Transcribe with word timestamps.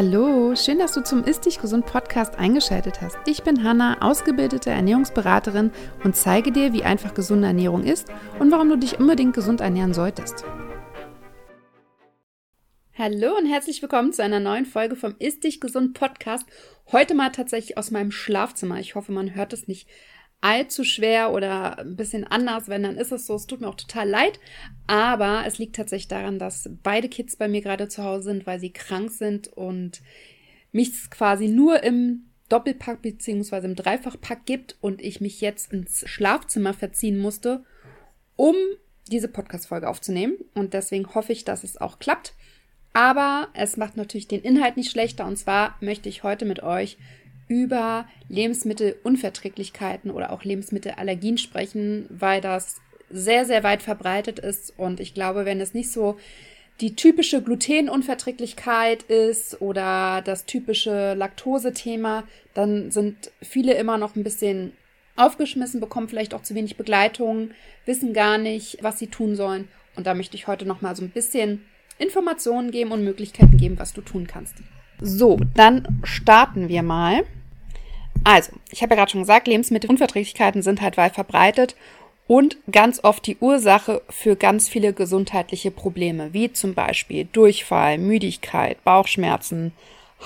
Hallo, 0.00 0.54
schön, 0.54 0.78
dass 0.78 0.92
du 0.92 1.02
zum 1.02 1.24
Ist 1.24 1.44
Dich 1.44 1.60
Gesund 1.60 1.84
Podcast 1.84 2.38
eingeschaltet 2.38 3.00
hast. 3.00 3.18
Ich 3.26 3.42
bin 3.42 3.64
Hanna, 3.64 4.00
ausgebildete 4.00 4.70
Ernährungsberaterin 4.70 5.72
und 6.04 6.14
zeige 6.14 6.52
dir, 6.52 6.72
wie 6.72 6.84
einfach 6.84 7.14
gesunde 7.14 7.48
Ernährung 7.48 7.82
ist 7.82 8.06
und 8.38 8.52
warum 8.52 8.68
du 8.68 8.76
dich 8.78 9.00
unbedingt 9.00 9.34
gesund 9.34 9.60
ernähren 9.60 9.94
solltest. 9.94 10.44
Hallo 12.96 13.36
und 13.36 13.46
herzlich 13.46 13.82
willkommen 13.82 14.12
zu 14.12 14.22
einer 14.22 14.38
neuen 14.38 14.66
Folge 14.66 14.94
vom 14.94 15.16
Ist 15.18 15.42
Dich 15.42 15.60
Gesund 15.60 15.94
Podcast. 15.94 16.46
Heute 16.92 17.16
mal 17.16 17.30
tatsächlich 17.30 17.76
aus 17.76 17.90
meinem 17.90 18.12
Schlafzimmer. 18.12 18.78
Ich 18.78 18.94
hoffe, 18.94 19.10
man 19.10 19.34
hört 19.34 19.52
es 19.52 19.66
nicht 19.66 19.88
allzu 20.40 20.84
schwer 20.84 21.32
oder 21.32 21.78
ein 21.78 21.96
bisschen 21.96 22.24
anders, 22.24 22.68
wenn 22.68 22.82
dann 22.82 22.96
ist 22.96 23.12
es 23.12 23.26
so. 23.26 23.34
Es 23.34 23.46
tut 23.46 23.60
mir 23.60 23.68
auch 23.68 23.74
total 23.74 24.08
leid, 24.08 24.38
aber 24.86 25.44
es 25.46 25.58
liegt 25.58 25.76
tatsächlich 25.76 26.08
daran, 26.08 26.38
dass 26.38 26.70
beide 26.82 27.08
Kids 27.08 27.36
bei 27.36 27.48
mir 27.48 27.60
gerade 27.60 27.88
zu 27.88 28.04
Hause 28.04 28.24
sind, 28.24 28.46
weil 28.46 28.60
sie 28.60 28.72
krank 28.72 29.10
sind 29.10 29.48
und 29.48 30.00
mich 30.70 31.10
quasi 31.10 31.48
nur 31.48 31.82
im 31.82 32.24
Doppelpack 32.48 33.02
beziehungsweise 33.02 33.66
im 33.66 33.74
Dreifachpack 33.74 34.46
gibt 34.46 34.76
und 34.80 35.02
ich 35.02 35.20
mich 35.20 35.40
jetzt 35.40 35.72
ins 35.72 36.08
Schlafzimmer 36.08 36.72
verziehen 36.72 37.18
musste, 37.18 37.64
um 38.36 38.54
diese 39.10 39.28
Podcast-Folge 39.28 39.88
aufzunehmen. 39.88 40.36
Und 40.54 40.72
deswegen 40.72 41.14
hoffe 41.14 41.32
ich, 41.32 41.44
dass 41.44 41.64
es 41.64 41.78
auch 41.78 41.98
klappt. 41.98 42.34
Aber 42.92 43.48
es 43.54 43.76
macht 43.76 43.96
natürlich 43.96 44.28
den 44.28 44.42
Inhalt 44.42 44.76
nicht 44.76 44.90
schlechter. 44.90 45.26
Und 45.26 45.36
zwar 45.36 45.76
möchte 45.80 46.08
ich 46.08 46.22
heute 46.22 46.44
mit 46.44 46.62
euch 46.62 46.96
über 47.48 48.06
Lebensmittelunverträglichkeiten 48.28 50.10
oder 50.10 50.32
auch 50.32 50.44
Lebensmittelallergien 50.44 51.38
sprechen, 51.38 52.06
weil 52.10 52.40
das 52.40 52.80
sehr, 53.10 53.44
sehr 53.44 53.62
weit 53.62 53.82
verbreitet 53.82 54.38
ist. 54.38 54.74
Und 54.76 55.00
ich 55.00 55.14
glaube, 55.14 55.44
wenn 55.44 55.60
es 55.60 55.74
nicht 55.74 55.90
so 55.90 56.18
die 56.80 56.94
typische 56.94 57.42
Glutenunverträglichkeit 57.42 59.02
ist 59.04 59.60
oder 59.60 60.22
das 60.22 60.44
typische 60.44 61.14
Laktose-Thema, 61.14 62.24
dann 62.54 62.90
sind 62.90 63.32
viele 63.42 63.74
immer 63.74 63.98
noch 63.98 64.14
ein 64.14 64.22
bisschen 64.22 64.72
aufgeschmissen, 65.16 65.80
bekommen 65.80 66.08
vielleicht 66.08 66.34
auch 66.34 66.42
zu 66.42 66.54
wenig 66.54 66.76
Begleitung, 66.76 67.50
wissen 67.84 68.12
gar 68.12 68.38
nicht, 68.38 68.78
was 68.82 68.98
sie 68.98 69.08
tun 69.08 69.34
sollen. 69.34 69.66
Und 69.96 70.06
da 70.06 70.14
möchte 70.14 70.36
ich 70.36 70.46
heute 70.46 70.64
noch 70.64 70.80
mal 70.80 70.94
so 70.94 71.02
ein 71.02 71.10
bisschen 71.10 71.64
Informationen 71.98 72.70
geben 72.70 72.92
und 72.92 73.02
Möglichkeiten 73.02 73.56
geben, 73.56 73.78
was 73.78 73.92
du 73.92 74.00
tun 74.00 74.28
kannst. 74.28 74.54
So, 75.00 75.40
dann 75.54 76.00
starten 76.04 76.68
wir 76.68 76.84
mal. 76.84 77.24
Also, 78.24 78.52
ich 78.70 78.82
habe 78.82 78.94
ja 78.94 78.96
gerade 78.96 79.10
schon 79.10 79.22
gesagt, 79.22 79.48
Lebensmittelunverträglichkeiten 79.48 80.62
sind 80.62 80.80
halt 80.80 80.96
weit 80.96 81.14
verbreitet 81.14 81.76
und 82.26 82.58
ganz 82.70 83.02
oft 83.02 83.26
die 83.26 83.38
Ursache 83.38 84.02
für 84.10 84.36
ganz 84.36 84.68
viele 84.68 84.92
gesundheitliche 84.92 85.70
Probleme, 85.70 86.32
wie 86.32 86.52
zum 86.52 86.74
Beispiel 86.74 87.26
Durchfall, 87.32 87.98
Müdigkeit, 87.98 88.82
Bauchschmerzen, 88.84 89.72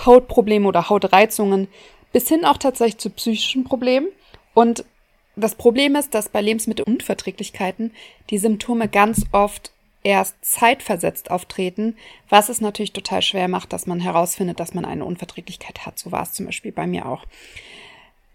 Hautprobleme 0.05 0.67
oder 0.67 0.89
Hautreizungen, 0.89 1.69
bis 2.13 2.29
hin 2.29 2.45
auch 2.45 2.59
tatsächlich 2.59 2.99
zu 2.99 3.11
psychischen 3.11 3.65
Problemen. 3.65 4.09
Und 4.53 4.85
das 5.37 5.55
Problem 5.55 5.97
ist, 5.97 6.13
dass 6.15 6.29
bei 6.29 6.41
Lebensmittelunverträglichkeiten 6.41 7.93
die 8.31 8.39
Symptome 8.39 8.89
ganz 8.89 9.25
oft 9.33 9.71
erst 10.03 10.37
zeitversetzt 10.45 11.31
auftreten, 11.31 11.97
was 12.29 12.49
es 12.49 12.61
natürlich 12.61 12.93
total 12.93 13.23
schwer 13.23 13.49
macht, 13.49 13.73
dass 13.73 13.87
man 13.87 14.01
herausfindet, 14.01 14.61
dass 14.61 14.75
man 14.75 14.85
eine 14.85 15.05
Unverträglichkeit 15.05 15.87
hat. 15.87 15.99
So 15.99 16.13
war 16.13 16.23
es 16.23 16.33
zum 16.33 16.47
Beispiel 16.47 16.73
bei 16.73 16.87
mir 16.87 17.07
auch. 17.07 17.25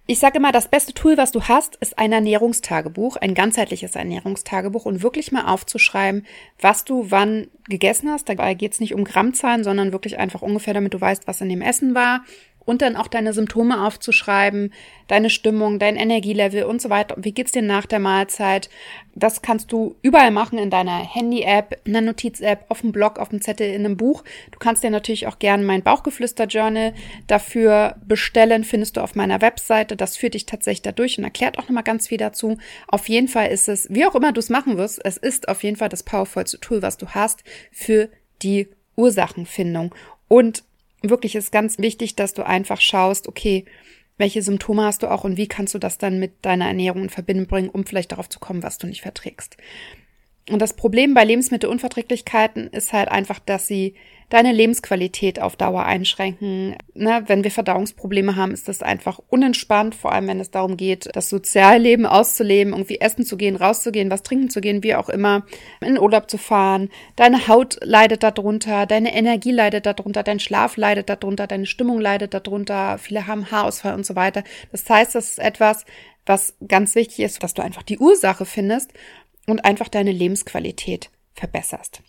Ich 0.09 0.19
sage 0.19 0.37
immer, 0.37 0.53
das 0.53 0.69
beste 0.69 0.93
Tool, 0.93 1.17
was 1.17 1.33
du 1.33 1.43
hast, 1.43 1.75
ist 1.75 1.99
ein 1.99 2.13
Ernährungstagebuch, 2.13 3.17
ein 3.17 3.33
ganzheitliches 3.33 3.95
Ernährungstagebuch 3.95 4.85
und 4.85 5.03
wirklich 5.03 5.33
mal 5.33 5.51
aufzuschreiben, 5.51 6.25
was 6.61 6.85
du 6.85 7.11
wann 7.11 7.49
gegessen 7.67 8.09
hast. 8.09 8.29
Dabei 8.29 8.53
geht 8.53 8.71
es 8.71 8.79
nicht 8.79 8.93
um 8.93 9.03
Grammzahlen, 9.03 9.65
sondern 9.65 9.91
wirklich 9.91 10.17
einfach 10.17 10.41
ungefähr, 10.41 10.73
damit 10.73 10.93
du 10.93 11.01
weißt, 11.01 11.27
was 11.27 11.41
in 11.41 11.49
dem 11.49 11.61
Essen 11.61 11.93
war, 11.93 12.23
und 12.67 12.81
dann 12.81 12.97
auch 12.97 13.07
deine 13.07 13.31
Symptome 13.31 13.85
aufzuschreiben, 13.87 14.73
deine 15.07 15.29
Stimmung, 15.29 15.79
dein 15.79 15.95
Energielevel 15.95 16.63
und 16.63 16.81
so 16.81 16.89
weiter. 16.89 17.15
Wie 17.17 17.31
geht's 17.31 17.53
dir 17.53 17.61
nach 17.61 17.85
der 17.85 17.99
Mahlzeit? 17.99 18.69
Das 19.15 19.41
kannst 19.41 19.71
du 19.71 19.95
überall 20.01 20.31
machen 20.31 20.59
in 20.59 20.69
deiner 20.69 20.97
Handy-App, 20.97 21.79
in 21.85 21.93
der 21.93 22.01
Notiz-App, 22.01 22.65
auf 22.67 22.81
dem 22.81 22.91
Blog, 22.91 23.19
auf 23.19 23.29
dem 23.29 23.41
Zettel, 23.41 23.73
in 23.73 23.85
einem 23.85 23.95
Buch. 23.95 24.25
Du 24.51 24.59
kannst 24.59 24.83
dir 24.83 24.89
natürlich 24.89 25.27
auch 25.27 25.39
gerne 25.39 25.63
mein 25.63 25.81
Bauchgeflüster-Journal 25.81 26.93
dafür 27.27 27.95
bestellen, 28.05 28.65
findest 28.65 28.97
du 28.97 29.01
auf 29.01 29.15
meiner 29.15 29.39
Webseite. 29.39 29.95
Das 29.95 30.17
führt 30.17 30.33
dich 30.33 30.45
tatsächlich 30.45 30.81
dadurch 30.81 31.17
und 31.17 31.23
erklärt 31.23 31.57
auch 31.57 31.63
nochmal 31.63 31.83
ganz 31.83 32.09
viel 32.09 32.17
dazu. 32.17 32.57
Auf 32.89 33.07
jeden 33.07 33.29
Fall 33.29 33.47
ist 33.47 33.69
es, 33.69 33.87
wie 33.89 34.05
auch 34.05 34.13
immer 34.13 34.33
du 34.33 34.39
es 34.39 34.49
machen 34.49 34.77
wirst, 34.77 34.99
es 35.05 35.15
ist 35.15 35.47
auf 35.47 35.63
jeden 35.63 35.77
Fall 35.77 35.89
das 35.89 36.03
powervollste 36.03 36.59
Tool, 36.59 36.81
was 36.81 36.97
du 36.97 37.07
hast 37.07 37.45
für 37.71 38.09
die 38.41 38.67
Ursachenfindung. 38.97 39.95
Und 40.27 40.65
wirklich 41.01 41.35
ist 41.35 41.51
ganz 41.51 41.77
wichtig, 41.77 42.15
dass 42.15 42.33
du 42.33 42.45
einfach 42.45 42.81
schaust, 42.81 43.27
okay, 43.27 43.65
welche 44.17 44.41
Symptome 44.41 44.83
hast 44.83 45.03
du 45.03 45.11
auch 45.11 45.23
und 45.23 45.37
wie 45.37 45.47
kannst 45.47 45.73
du 45.73 45.79
das 45.79 45.97
dann 45.97 46.19
mit 46.19 46.43
deiner 46.43 46.67
Ernährung 46.67 47.03
in 47.03 47.09
Verbindung 47.09 47.47
bringen, 47.47 47.69
um 47.69 47.85
vielleicht 47.85 48.11
darauf 48.11 48.29
zu 48.29 48.39
kommen, 48.39 48.63
was 48.63 48.77
du 48.77 48.87
nicht 48.87 49.01
verträgst. 49.01 49.57
Und 50.49 50.61
das 50.61 50.75
Problem 50.75 51.13
bei 51.13 51.23
Lebensmittelunverträglichkeiten 51.23 52.67
ist 52.67 52.93
halt 52.93 53.09
einfach, 53.09 53.39
dass 53.39 53.67
sie 53.67 53.95
deine 54.29 54.51
Lebensqualität 54.51 55.41
auf 55.41 55.55
Dauer 55.55 55.83
einschränken. 55.85 56.75
Ne, 56.93 57.23
wenn 57.27 57.43
wir 57.43 57.51
Verdauungsprobleme 57.51 58.35
haben, 58.35 58.51
ist 58.51 58.67
das 58.67 58.81
einfach 58.81 59.19
unentspannt, 59.29 59.95
vor 59.95 60.11
allem 60.11 60.27
wenn 60.27 60.39
es 60.39 60.51
darum 60.51 60.75
geht, 60.75 61.09
das 61.13 61.29
Sozialleben 61.29 62.05
auszuleben, 62.05 62.73
irgendwie 62.73 62.99
essen 62.99 63.25
zu 63.25 63.37
gehen, 63.37 63.55
rauszugehen, 63.55 64.11
was 64.11 64.23
trinken 64.23 64.49
zu 64.49 64.59
gehen, 64.59 64.83
wie 64.83 64.95
auch 64.95 65.07
immer, 65.07 65.45
in 65.79 65.97
Urlaub 65.97 66.29
zu 66.29 66.37
fahren. 66.37 66.89
Deine 67.15 67.47
Haut 67.47 67.77
leidet 67.81 68.23
darunter, 68.23 68.85
deine 68.85 69.15
Energie 69.15 69.51
leidet 69.51 69.85
darunter, 69.85 70.23
dein 70.23 70.39
Schlaf 70.39 70.75
leidet 70.75 71.09
darunter, 71.09 71.47
deine 71.47 71.65
Stimmung 71.65 72.01
leidet 72.01 72.33
darunter, 72.33 72.97
viele 72.97 73.27
haben 73.27 73.49
Haarausfall 73.49 73.93
und 73.93 74.05
so 74.05 74.15
weiter. 74.15 74.43
Das 74.71 74.89
heißt, 74.89 75.15
das 75.15 75.29
ist 75.29 75.39
etwas, 75.39 75.85
was 76.25 76.55
ganz 76.67 76.95
wichtig 76.95 77.19
ist, 77.19 77.41
dass 77.41 77.53
du 77.53 77.61
einfach 77.61 77.83
die 77.83 77.99
Ursache 77.99 78.45
findest 78.45 78.91
und 79.47 79.63
einfach 79.63 79.87
deine 79.87 80.11
Lebensqualität 80.11 81.09
verbesserst. 81.33 82.01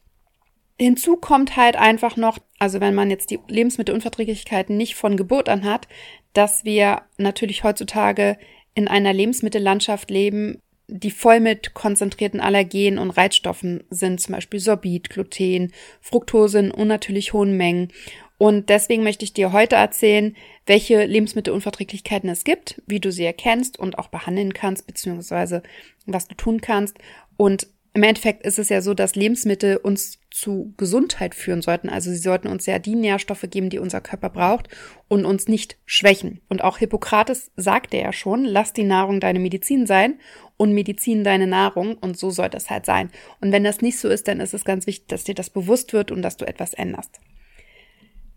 Hinzu 0.80 1.16
kommt 1.16 1.56
halt 1.56 1.76
einfach 1.76 2.16
noch, 2.16 2.38
also 2.58 2.80
wenn 2.80 2.94
man 2.94 3.10
jetzt 3.10 3.30
die 3.30 3.40
Lebensmittelunverträglichkeiten 3.48 4.76
nicht 4.76 4.94
von 4.94 5.16
Geburt 5.16 5.48
an 5.48 5.64
hat, 5.64 5.88
dass 6.32 6.64
wir 6.64 7.02
natürlich 7.16 7.64
heutzutage 7.64 8.38
in 8.74 8.86
einer 8.86 9.12
Lebensmittellandschaft 9.12 10.10
leben, 10.10 10.62
die 10.86 11.10
voll 11.10 11.40
mit 11.40 11.74
konzentrierten 11.74 12.40
Allergenen 12.40 12.98
und 12.98 13.10
Reizstoffen 13.10 13.84
sind, 13.90 14.20
zum 14.20 14.36
Beispiel 14.36 14.60
Sorbit, 14.60 15.10
Gluten, 15.10 15.72
Fructose 16.00 16.60
in 16.60 16.70
unnatürlich 16.70 17.32
hohen 17.32 17.56
Mengen. 17.56 17.92
Und 18.38 18.68
deswegen 18.68 19.02
möchte 19.02 19.24
ich 19.24 19.32
dir 19.32 19.52
heute 19.52 19.74
erzählen, 19.74 20.36
welche 20.64 21.04
Lebensmittelunverträglichkeiten 21.04 22.30
es 22.30 22.44
gibt, 22.44 22.80
wie 22.86 23.00
du 23.00 23.10
sie 23.10 23.24
erkennst 23.24 23.78
und 23.78 23.98
auch 23.98 24.08
behandeln 24.08 24.54
kannst, 24.54 24.86
beziehungsweise 24.86 25.62
was 26.06 26.28
du 26.28 26.36
tun 26.36 26.60
kannst 26.60 26.96
und 27.36 27.66
im 27.98 28.04
Endeffekt 28.04 28.46
ist 28.46 28.60
es 28.60 28.68
ja 28.68 28.80
so, 28.80 28.94
dass 28.94 29.16
Lebensmittel 29.16 29.76
uns 29.76 30.20
zu 30.30 30.72
Gesundheit 30.76 31.34
führen 31.34 31.62
sollten. 31.62 31.88
Also 31.88 32.12
sie 32.12 32.18
sollten 32.18 32.46
uns 32.46 32.64
ja 32.64 32.78
die 32.78 32.94
Nährstoffe 32.94 33.44
geben, 33.50 33.70
die 33.70 33.80
unser 33.80 34.00
Körper 34.00 34.30
braucht 34.30 34.68
und 35.08 35.24
uns 35.24 35.48
nicht 35.48 35.78
schwächen. 35.84 36.40
Und 36.48 36.62
auch 36.62 36.78
Hippokrates 36.78 37.50
sagte 37.56 37.96
ja 37.96 38.12
schon, 38.12 38.44
lass 38.44 38.72
die 38.72 38.84
Nahrung 38.84 39.18
deine 39.18 39.40
Medizin 39.40 39.84
sein 39.84 40.20
und 40.56 40.74
Medizin 40.74 41.24
deine 41.24 41.48
Nahrung. 41.48 41.98
Und 41.98 42.16
so 42.16 42.30
sollte 42.30 42.56
es 42.56 42.70
halt 42.70 42.86
sein. 42.86 43.10
Und 43.40 43.50
wenn 43.50 43.64
das 43.64 43.80
nicht 43.80 43.98
so 43.98 44.08
ist, 44.08 44.28
dann 44.28 44.38
ist 44.38 44.54
es 44.54 44.64
ganz 44.64 44.86
wichtig, 44.86 45.08
dass 45.08 45.24
dir 45.24 45.34
das 45.34 45.50
bewusst 45.50 45.92
wird 45.92 46.12
und 46.12 46.22
dass 46.22 46.36
du 46.36 46.46
etwas 46.46 46.74
änderst. 46.74 47.18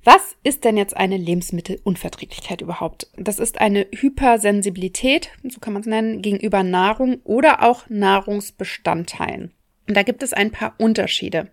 Was 0.04 0.36
ist 0.44 0.64
denn 0.64 0.78
jetzt 0.78 0.98
eine 0.98 1.18
Lebensmittelunverträglichkeit 1.18 2.62
überhaupt? 2.62 3.08
Das 3.18 3.38
ist 3.38 3.62
eine 3.62 3.86
Hypersensibilität, 3.92 5.30
so 5.44 5.60
kann 5.60 5.74
man 5.74 5.82
es 5.82 5.88
nennen, 5.88 6.22
gegenüber 6.24 6.64
Nahrung 6.64 7.20
oder 7.24 7.62
auch 7.62 7.88
Nahrungsbestandteilen. 7.88 9.52
Und 9.88 9.98
da 9.98 10.04
gibt 10.04 10.24
es 10.24 10.34
ein 10.34 10.52
paar 10.52 10.74
Unterschiede. 10.80 11.52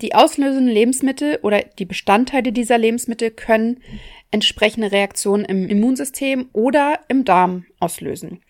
Die 0.00 0.14
auslösenden 0.14 0.68
Lebensmittel 0.68 1.38
oder 1.42 1.62
die 1.62 1.84
Bestandteile 1.84 2.52
dieser 2.52 2.76
Lebensmittel 2.76 3.30
können 3.30 3.80
entsprechende 4.30 4.90
Reaktionen 4.90 5.44
im 5.44 5.68
Immunsystem 5.68 6.48
oder 6.52 7.00
im 7.08 7.24
Darm 7.24 7.66
auslösen. 7.78 8.40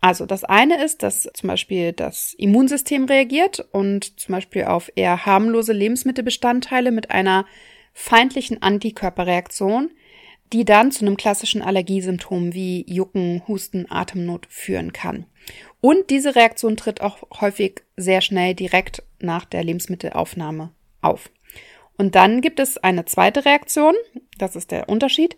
Also 0.00 0.26
das 0.26 0.44
eine 0.44 0.84
ist, 0.84 1.02
dass 1.02 1.28
zum 1.32 1.48
Beispiel 1.48 1.92
das 1.92 2.34
Immunsystem 2.34 3.06
reagiert 3.06 3.66
und 3.72 4.20
zum 4.20 4.34
Beispiel 4.34 4.64
auf 4.64 4.92
eher 4.94 5.24
harmlose 5.24 5.72
Lebensmittelbestandteile 5.72 6.90
mit 6.90 7.10
einer 7.10 7.46
feindlichen 7.94 8.60
Antikörperreaktion, 8.60 9.90
die 10.52 10.64
dann 10.64 10.92
zu 10.92 11.06
einem 11.06 11.16
klassischen 11.16 11.62
Allergiesymptom 11.62 12.52
wie 12.52 12.84
Jucken, 12.86 13.42
Husten, 13.48 13.86
Atemnot 13.88 14.46
führen 14.50 14.92
kann. 14.92 15.26
Und 15.80 16.10
diese 16.10 16.34
Reaktion 16.36 16.76
tritt 16.76 17.00
auch 17.00 17.22
häufig 17.40 17.82
sehr 17.96 18.20
schnell 18.20 18.54
direkt 18.54 19.02
nach 19.20 19.44
der 19.44 19.64
Lebensmittelaufnahme 19.64 20.70
auf. 21.00 21.30
Und 21.96 22.14
dann 22.14 22.40
gibt 22.40 22.60
es 22.60 22.76
eine 22.78 23.04
zweite 23.04 23.44
Reaktion, 23.44 23.94
das 24.38 24.56
ist 24.56 24.70
der 24.70 24.88
Unterschied. 24.88 25.36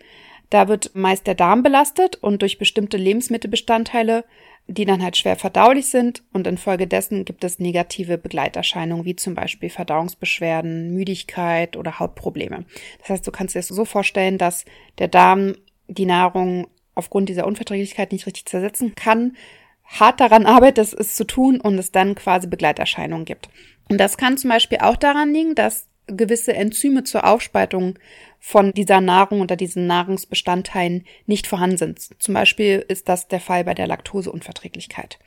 Da 0.50 0.68
wird 0.68 0.94
meist 0.94 1.26
der 1.26 1.34
Darm 1.34 1.62
belastet 1.62 2.16
und 2.16 2.42
durch 2.42 2.58
bestimmte 2.58 2.96
Lebensmittelbestandteile 2.96 4.24
die 4.68 4.84
dann 4.84 5.02
halt 5.02 5.16
schwer 5.16 5.36
verdaulich 5.36 5.86
sind 5.86 6.22
und 6.32 6.46
infolgedessen 6.46 7.24
gibt 7.24 7.44
es 7.44 7.60
negative 7.60 8.18
Begleiterscheinungen 8.18 9.04
wie 9.04 9.14
zum 9.14 9.34
Beispiel 9.34 9.70
Verdauungsbeschwerden, 9.70 10.92
Müdigkeit 10.92 11.76
oder 11.76 12.00
Hautprobleme. 12.00 12.64
Das 12.98 13.10
heißt, 13.10 13.26
du 13.26 13.30
kannst 13.30 13.54
dir 13.54 13.60
das 13.60 13.68
so 13.68 13.84
vorstellen, 13.84 14.38
dass 14.38 14.64
der 14.98 15.08
Darm 15.08 15.54
die 15.86 16.06
Nahrung 16.06 16.66
aufgrund 16.96 17.28
dieser 17.28 17.46
Unverträglichkeit 17.46 18.10
nicht 18.10 18.26
richtig 18.26 18.46
zersetzen 18.46 18.94
kann, 18.96 19.36
hart 19.84 20.20
daran 20.20 20.46
arbeitet, 20.46 20.92
es 20.94 21.14
zu 21.14 21.24
tun 21.24 21.60
und 21.60 21.78
es 21.78 21.92
dann 21.92 22.16
quasi 22.16 22.48
Begleiterscheinungen 22.48 23.24
gibt. 23.24 23.48
Und 23.88 23.98
das 23.98 24.16
kann 24.16 24.36
zum 24.36 24.50
Beispiel 24.50 24.78
auch 24.80 24.96
daran 24.96 25.32
liegen, 25.32 25.54
dass 25.54 25.86
gewisse 26.06 26.54
Enzyme 26.54 27.04
zur 27.04 27.24
Aufspaltung 27.24 27.98
von 28.38 28.72
dieser 28.72 29.00
Nahrung 29.00 29.40
oder 29.40 29.56
diesen 29.56 29.86
Nahrungsbestandteilen 29.86 31.04
nicht 31.26 31.46
vorhanden 31.46 31.78
sind. 31.78 32.00
Zum 32.22 32.34
Beispiel 32.34 32.84
ist 32.88 33.08
das 33.08 33.28
der 33.28 33.40
Fall 33.40 33.64
bei 33.64 33.74
der 33.74 33.86
Laktoseunverträglichkeit. 33.86 35.18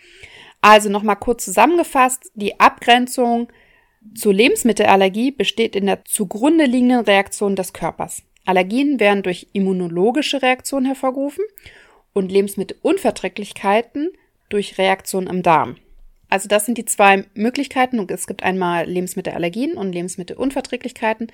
Also 0.62 0.90
nochmal 0.90 1.18
kurz 1.18 1.46
zusammengefasst, 1.46 2.32
die 2.36 2.60
Abgrenzung 2.60 3.50
zur 4.16 4.34
Lebensmittelallergie 4.34 5.32
besteht 5.32 5.76
in 5.76 5.86
der 5.86 6.06
zugrunde 6.06 6.66
liegenden 6.66 7.02
Reaktion 7.02 7.56
des 7.56 7.74
Körpers. 7.74 8.24
Allergien 8.46 9.00
werden 9.00 9.24
durch 9.24 9.48
immunologische 9.54 10.42
Reaktionen 10.42 10.86
hervorgerufen 10.86 11.44
und 12.14 12.32
Lebensmittelunverträglichkeiten 12.32 14.12
durch 14.50 14.78
Reaktionen 14.78 15.28
im 15.28 15.44
Darm. 15.44 15.76
Also 16.30 16.48
das 16.48 16.66
sind 16.66 16.78
die 16.78 16.86
zwei 16.86 17.26
Möglichkeiten. 17.34 18.06
Es 18.10 18.28
gibt 18.28 18.44
einmal 18.44 18.86
Lebensmittelallergien 18.86 19.74
und 19.74 19.92
Lebensmittelunverträglichkeiten. 19.92 21.28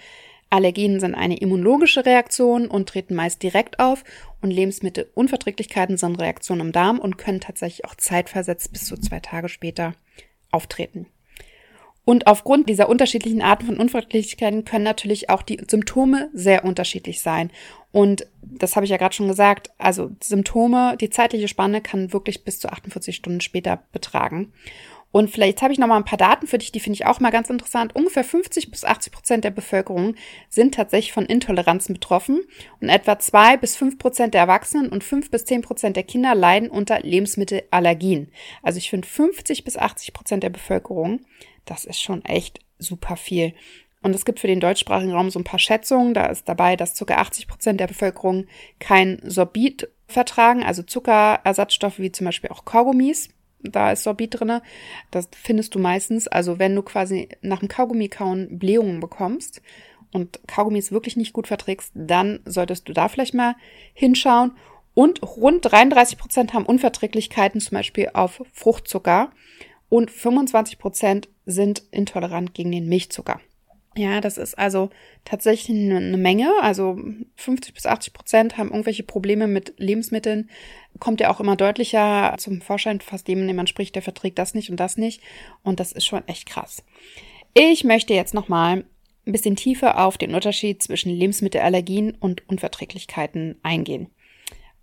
Allergien 0.49 0.99
sind 0.99 1.15
eine 1.15 1.37
immunologische 1.37 2.05
Reaktion 2.05 2.67
und 2.67 2.87
treten 2.87 3.15
meist 3.15 3.43
direkt 3.43 3.79
auf 3.79 4.03
und 4.41 4.51
Lebensmittelunverträglichkeiten 4.51 5.97
sind 5.97 6.19
Reaktionen 6.19 6.61
im 6.61 6.71
Darm 6.71 6.99
und 6.99 7.17
können 7.17 7.41
tatsächlich 7.41 7.85
auch 7.85 7.95
zeitversetzt 7.95 8.71
bis 8.71 8.85
zu 8.85 8.95
zwei 8.97 9.19
Tage 9.19 9.49
später 9.49 9.95
auftreten. 10.51 11.07
Und 12.05 12.27
aufgrund 12.27 12.69
dieser 12.69 12.87
unterschiedlichen 12.87 13.41
Arten 13.41 13.65
von 13.65 13.77
Unverträglichkeiten 13.77 14.63
können 14.63 14.83
natürlich 14.83 15.29
auch 15.31 15.41
die 15.41 15.59
Symptome 15.67 16.29
sehr 16.33 16.63
unterschiedlich 16.63 17.21
sein. 17.21 17.51
Und 17.91 18.27
das 18.41 18.75
habe 18.75 18.85
ich 18.85 18.91
ja 18.91 18.97
gerade 18.97 19.15
schon 19.15 19.27
gesagt, 19.27 19.71
also 19.79 20.11
Symptome, 20.21 20.97
die 21.01 21.09
zeitliche 21.09 21.47
Spanne 21.47 21.81
kann 21.81 22.13
wirklich 22.13 22.43
bis 22.43 22.59
zu 22.59 22.69
48 22.69 23.15
Stunden 23.15 23.41
später 23.41 23.83
betragen. 23.91 24.53
Und 25.15 25.29
vielleicht 25.29 25.61
habe 25.61 25.71
ich 25.71 25.79
noch 25.79 25.87
mal 25.87 25.95
ein 25.95 26.03
paar 26.03 26.17
Daten 26.17 26.45
für 26.45 26.57
dich, 26.57 26.73
die 26.73 26.81
finde 26.81 26.95
ich 26.95 27.05
auch 27.05 27.21
mal 27.21 27.29
ganz 27.31 27.49
interessant. 27.49 27.95
Ungefähr 27.95 28.25
50 28.25 28.69
bis 28.69 28.83
80 28.83 29.13
Prozent 29.13 29.43
der 29.45 29.51
Bevölkerung 29.51 30.15
sind 30.49 30.75
tatsächlich 30.75 31.13
von 31.13 31.25
Intoleranzen 31.25 31.93
betroffen 31.93 32.41
und 32.81 32.89
etwa 32.89 33.17
zwei 33.17 33.55
bis 33.55 33.77
fünf 33.77 33.97
Prozent 33.97 34.33
der 34.33 34.41
Erwachsenen 34.41 34.89
und 34.89 35.05
fünf 35.05 35.31
bis 35.31 35.45
zehn 35.45 35.61
Prozent 35.61 35.95
der 35.95 36.03
Kinder 36.03 36.35
leiden 36.35 36.69
unter 36.69 36.99
Lebensmittelallergien. 36.99 38.29
Also 38.61 38.77
ich 38.77 38.89
finde 38.89 39.07
50 39.07 39.63
bis 39.63 39.77
80 39.77 40.11
Prozent 40.11 40.43
der 40.43 40.49
Bevölkerung, 40.49 41.21
das 41.65 41.85
ist 41.85 42.01
schon 42.01 42.23
echt 42.25 42.59
super 42.79 43.15
viel. 43.17 43.53
Und 44.01 44.13
es 44.13 44.25
gibt 44.25 44.39
für 44.39 44.47
den 44.47 44.59
deutschsprachigen 44.59 45.13
Raum 45.13 45.31
so 45.31 45.39
ein 45.39 45.43
paar 45.43 45.59
Schätzungen. 45.59 46.13
Da 46.13 46.27
ist 46.27 46.47
dabei, 46.47 46.75
dass 46.75 46.97
ca. 46.97 47.15
80 47.15 47.47
Prozent 47.47 47.79
der 47.79 47.87
Bevölkerung 47.87 48.45
kein 48.79 49.19
Sorbit 49.23 49.89
vertragen, 50.07 50.63
also 50.63 50.83
Zuckerersatzstoffe 50.83 51.97
wie 51.97 52.11
zum 52.11 52.25
Beispiel 52.25 52.51
auch 52.51 52.65
Kaugummis 52.65 53.29
da 53.71 53.91
ist 53.91 54.03
Sorbit 54.03 54.39
drinne. 54.39 54.61
Das 55.11 55.29
findest 55.35 55.75
du 55.75 55.79
meistens. 55.79 56.27
Also 56.27 56.59
wenn 56.59 56.75
du 56.75 56.81
quasi 56.81 57.29
nach 57.41 57.59
dem 57.59 57.67
Kaugummi 57.67 58.09
kauen 58.09 58.59
Blähungen 58.59 58.99
bekommst 58.99 59.61
und 60.11 60.39
Kaugummis 60.47 60.91
wirklich 60.91 61.15
nicht 61.15 61.33
gut 61.33 61.47
verträgst, 61.47 61.91
dann 61.93 62.39
solltest 62.45 62.87
du 62.87 62.93
da 62.93 63.07
vielleicht 63.07 63.33
mal 63.33 63.55
hinschauen. 63.93 64.51
Und 64.93 65.21
rund 65.23 65.65
33 65.65 66.17
Prozent 66.17 66.53
haben 66.53 66.65
Unverträglichkeiten 66.65 67.59
zum 67.59 67.75
Beispiel 67.75 68.09
auf 68.13 68.41
Fruchtzucker 68.53 69.31
und 69.95 70.11
25 70.11 70.77
Prozent 70.77 71.29
sind 71.45 71.83
intolerant 71.89 72.53
gegen 72.53 72.69
den 72.69 72.89
Milchzucker. 72.89 73.39
Ja, 73.95 74.19
das 74.19 74.37
ist 74.37 74.59
also 74.59 74.89
tatsächlich 75.23 75.69
eine 75.69 76.17
Menge. 76.17 76.51
Also 76.59 76.99
50 77.37 77.73
bis 77.73 77.85
80 77.85 78.11
Prozent 78.11 78.57
haben 78.57 78.71
irgendwelche 78.71 79.03
Probleme 79.03 79.47
mit 79.47 79.73
Lebensmitteln. 79.77 80.49
Kommt 80.99 81.21
ja 81.21 81.31
auch 81.31 81.39
immer 81.39 81.55
deutlicher 81.55 82.35
zum 82.37 82.59
Vorschein. 82.59 82.99
Fast 82.99 83.29
jedem, 83.29 83.47
den 83.47 83.55
man 83.55 83.67
spricht, 83.67 83.95
der 83.95 84.01
verträgt 84.01 84.37
das 84.37 84.53
nicht 84.53 84.69
und 84.69 84.81
das 84.81 84.97
nicht. 84.97 85.21
Und 85.63 85.79
das 85.79 85.93
ist 85.93 86.05
schon 86.05 86.27
echt 86.27 86.45
krass. 86.45 86.83
Ich 87.53 87.85
möchte 87.85 88.13
jetzt 88.13 88.33
nochmal 88.33 88.83
ein 89.25 89.31
bisschen 89.31 89.55
tiefer 89.55 90.05
auf 90.05 90.17
den 90.17 90.35
Unterschied 90.35 90.83
zwischen 90.83 91.09
Lebensmittelallergien 91.09 92.17
und 92.19 92.49
Unverträglichkeiten 92.49 93.59
eingehen 93.63 94.09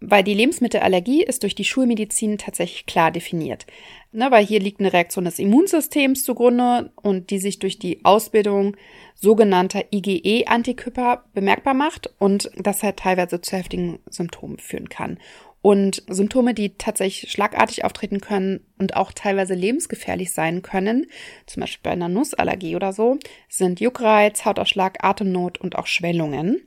weil 0.02 0.24
die 0.24 0.34
Lebensmittelallergie 0.34 1.22
ist 1.22 1.42
durch 1.42 1.54
die 1.54 1.64
Schulmedizin 1.64 2.38
tatsächlich 2.38 2.86
klar 2.86 3.10
definiert. 3.10 3.66
Ne, 4.10 4.30
weil 4.30 4.44
hier 4.44 4.60
liegt 4.60 4.80
eine 4.80 4.92
Reaktion 4.92 5.24
des 5.24 5.38
Immunsystems 5.38 6.24
zugrunde 6.24 6.90
und 6.96 7.30
die 7.30 7.38
sich 7.38 7.60
durch 7.60 7.78
die 7.78 8.04
Ausbildung 8.04 8.76
sogenannter 9.14 9.84
IgE-Antikörper 9.90 11.24
bemerkbar 11.32 11.72
macht 11.72 12.12
und 12.18 12.50
das 12.56 12.82
halt 12.82 12.98
teilweise 12.98 13.40
zu 13.40 13.56
heftigen 13.56 14.00
Symptomen 14.10 14.58
führen 14.58 14.90
kann. 14.90 15.18
Und 15.62 16.02
Symptome, 16.08 16.54
die 16.54 16.76
tatsächlich 16.76 17.30
schlagartig 17.30 17.84
auftreten 17.84 18.20
können 18.20 18.66
und 18.78 18.96
auch 18.96 19.12
teilweise 19.12 19.54
lebensgefährlich 19.54 20.32
sein 20.32 20.60
können, 20.62 21.06
zum 21.46 21.60
Beispiel 21.60 21.80
bei 21.84 21.92
einer 21.92 22.08
Nussallergie 22.08 22.74
oder 22.74 22.92
so, 22.92 23.18
sind 23.48 23.80
Juckreiz, 23.80 24.44
Hautausschlag, 24.44 25.04
Atemnot 25.04 25.58
und 25.58 25.76
auch 25.76 25.86
Schwellungen. 25.86 26.60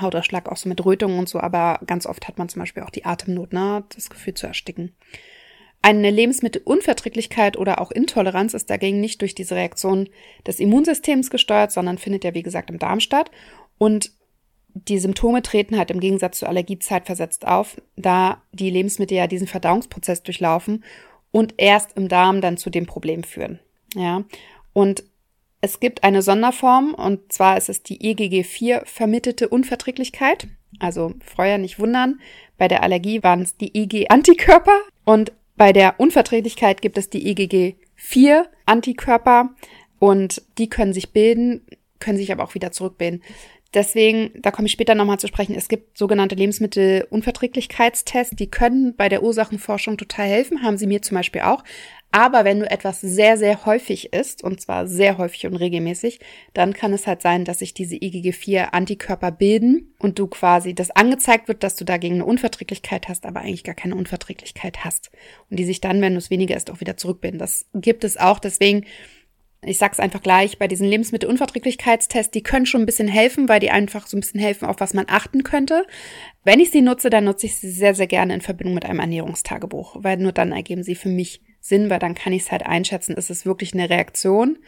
Hautausschlag 0.00 0.48
auch 0.50 0.56
so 0.56 0.68
mit 0.68 0.84
Rötungen 0.84 1.18
und 1.18 1.28
so, 1.28 1.40
aber 1.40 1.80
ganz 1.86 2.06
oft 2.06 2.28
hat 2.28 2.38
man 2.38 2.48
zum 2.48 2.60
Beispiel 2.60 2.82
auch 2.82 2.90
die 2.90 3.04
Atemnot, 3.04 3.52
ne, 3.52 3.84
das 3.94 4.10
Gefühl 4.10 4.34
zu 4.34 4.46
ersticken. 4.46 4.94
Eine 5.82 6.10
Lebensmittelunverträglichkeit 6.10 7.56
oder 7.56 7.80
auch 7.80 7.90
Intoleranz 7.90 8.54
ist 8.54 8.70
dagegen 8.70 9.00
nicht 9.00 9.20
durch 9.20 9.34
diese 9.34 9.54
Reaktion 9.54 10.08
des 10.46 10.58
Immunsystems 10.58 11.30
gesteuert, 11.30 11.70
sondern 11.70 11.98
findet 11.98 12.24
ja, 12.24 12.34
wie 12.34 12.42
gesagt, 12.42 12.70
im 12.70 12.78
Darm 12.78 12.98
statt. 13.00 13.30
Und 13.78 14.10
die 14.74 14.98
Symptome 14.98 15.42
treten 15.42 15.78
halt 15.78 15.90
im 15.90 16.00
Gegensatz 16.00 16.40
zur 16.40 16.48
Allergie 16.48 16.78
zeitversetzt 16.78 17.46
auf, 17.46 17.80
da 17.96 18.42
die 18.52 18.70
Lebensmittel 18.70 19.16
ja 19.16 19.26
diesen 19.26 19.46
Verdauungsprozess 19.46 20.22
durchlaufen 20.22 20.84
und 21.30 21.54
erst 21.56 21.96
im 21.96 22.08
Darm 22.08 22.40
dann 22.40 22.56
zu 22.56 22.68
dem 22.68 22.86
Problem 22.86 23.22
führen. 23.22 23.60
Ja. 23.94 24.24
Und 24.72 25.04
es 25.66 25.80
gibt 25.80 26.04
eine 26.04 26.22
Sonderform 26.22 26.94
und 26.94 27.32
zwar 27.32 27.56
ist 27.56 27.68
es 27.68 27.82
die 27.82 27.98
EGG4 27.98 28.84
vermittelte 28.84 29.48
Unverträglichkeit. 29.48 30.46
Also 30.78 31.14
vorher 31.24 31.58
nicht 31.58 31.80
wundern. 31.80 32.20
Bei 32.56 32.68
der 32.68 32.84
Allergie 32.84 33.24
waren 33.24 33.42
es 33.42 33.56
die 33.56 33.76
EG-Antikörper 33.76 34.78
und 35.04 35.32
bei 35.56 35.72
der 35.72 35.98
Unverträglichkeit 35.98 36.82
gibt 36.82 36.98
es 36.98 37.10
die 37.10 37.34
EGG4 37.34 38.44
Antikörper 38.64 39.56
und 39.98 40.40
die 40.56 40.68
können 40.68 40.92
sich 40.92 41.10
bilden, 41.10 41.66
können 41.98 42.18
sich 42.18 42.30
aber 42.30 42.44
auch 42.44 42.54
wieder 42.54 42.70
zurückbilden. 42.70 43.24
Deswegen, 43.74 44.30
da 44.40 44.52
komme 44.52 44.66
ich 44.66 44.72
später 44.72 44.94
nochmal 44.94 45.18
zu 45.18 45.26
sprechen, 45.26 45.56
es 45.56 45.66
gibt 45.66 45.98
sogenannte 45.98 46.36
Lebensmittelunverträglichkeitstests, 46.36 48.36
die 48.36 48.46
können 48.46 48.94
bei 48.94 49.08
der 49.08 49.24
Ursachenforschung 49.24 49.98
total 49.98 50.28
helfen, 50.28 50.62
haben 50.62 50.78
sie 50.78 50.86
mir 50.86 51.02
zum 51.02 51.16
Beispiel 51.16 51.40
auch. 51.40 51.64
Aber 52.16 52.46
wenn 52.46 52.60
du 52.60 52.70
etwas 52.70 53.02
sehr, 53.02 53.36
sehr 53.36 53.66
häufig 53.66 54.14
isst, 54.14 54.42
und 54.42 54.58
zwar 54.58 54.86
sehr 54.86 55.18
häufig 55.18 55.46
und 55.46 55.54
regelmäßig, 55.54 56.18
dann 56.54 56.72
kann 56.72 56.94
es 56.94 57.06
halt 57.06 57.20
sein, 57.20 57.44
dass 57.44 57.58
sich 57.58 57.74
diese 57.74 57.96
IgG4-Antikörper 57.96 59.30
bilden 59.30 59.94
und 59.98 60.18
du 60.18 60.26
quasi, 60.26 60.74
das 60.74 60.90
angezeigt 60.90 61.46
wird, 61.46 61.62
dass 61.62 61.76
du 61.76 61.84
dagegen 61.84 62.14
eine 62.14 62.24
Unverträglichkeit 62.24 63.08
hast, 63.08 63.26
aber 63.26 63.40
eigentlich 63.40 63.64
gar 63.64 63.74
keine 63.74 63.96
Unverträglichkeit 63.96 64.82
hast. 64.82 65.10
Und 65.50 65.58
die 65.58 65.66
sich 65.66 65.82
dann, 65.82 66.00
wenn 66.00 66.14
du 66.14 66.18
es 66.18 66.30
weniger 66.30 66.56
isst, 66.56 66.70
auch 66.70 66.80
wieder 66.80 66.96
zurückbilden. 66.96 67.38
Das 67.38 67.66
gibt 67.74 68.02
es 68.02 68.16
auch. 68.16 68.38
Deswegen, 68.38 68.86
ich 69.60 69.76
sag's 69.76 70.00
einfach 70.00 70.22
gleich, 70.22 70.58
bei 70.58 70.68
diesen 70.68 70.88
Lebensmittelunverträglichkeitstests, 70.88 72.30
die 72.30 72.42
können 72.42 72.64
schon 72.64 72.80
ein 72.80 72.86
bisschen 72.86 73.08
helfen, 73.08 73.46
weil 73.50 73.60
die 73.60 73.70
einfach 73.70 74.06
so 74.06 74.16
ein 74.16 74.20
bisschen 74.20 74.40
helfen, 74.40 74.64
auf 74.64 74.80
was 74.80 74.94
man 74.94 75.04
achten 75.06 75.42
könnte. 75.42 75.84
Wenn 76.44 76.60
ich 76.60 76.70
sie 76.70 76.80
nutze, 76.80 77.10
dann 77.10 77.24
nutze 77.24 77.44
ich 77.44 77.58
sie 77.58 77.68
sehr, 77.68 77.94
sehr 77.94 78.06
gerne 78.06 78.32
in 78.32 78.40
Verbindung 78.40 78.72
mit 78.72 78.86
einem 78.86 79.00
Ernährungstagebuch, 79.00 79.96
weil 79.98 80.16
nur 80.16 80.32
dann 80.32 80.52
ergeben 80.52 80.82
sie 80.82 80.94
für 80.94 81.10
mich 81.10 81.42
Sinn, 81.68 81.90
weil 81.90 81.98
dann 81.98 82.14
kann 82.14 82.32
ich 82.32 82.42
es 82.42 82.52
halt 82.52 82.64
einschätzen, 82.64 83.16
ist 83.16 83.30
es 83.30 83.46
wirklich 83.46 83.74
eine 83.74 83.90
Reaktion 83.90 84.58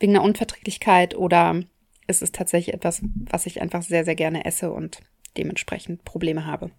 wegen 0.00 0.14
einer 0.14 0.24
Unverträglichkeit 0.24 1.14
oder 1.14 1.62
ist 2.06 2.22
es 2.22 2.32
tatsächlich 2.32 2.74
etwas, 2.74 3.02
was 3.30 3.46
ich 3.46 3.62
einfach 3.62 3.82
sehr, 3.82 4.04
sehr 4.04 4.14
gerne 4.14 4.44
esse 4.44 4.72
und 4.72 5.00
dementsprechend 5.36 6.04
Probleme 6.04 6.46
habe. 6.46 6.70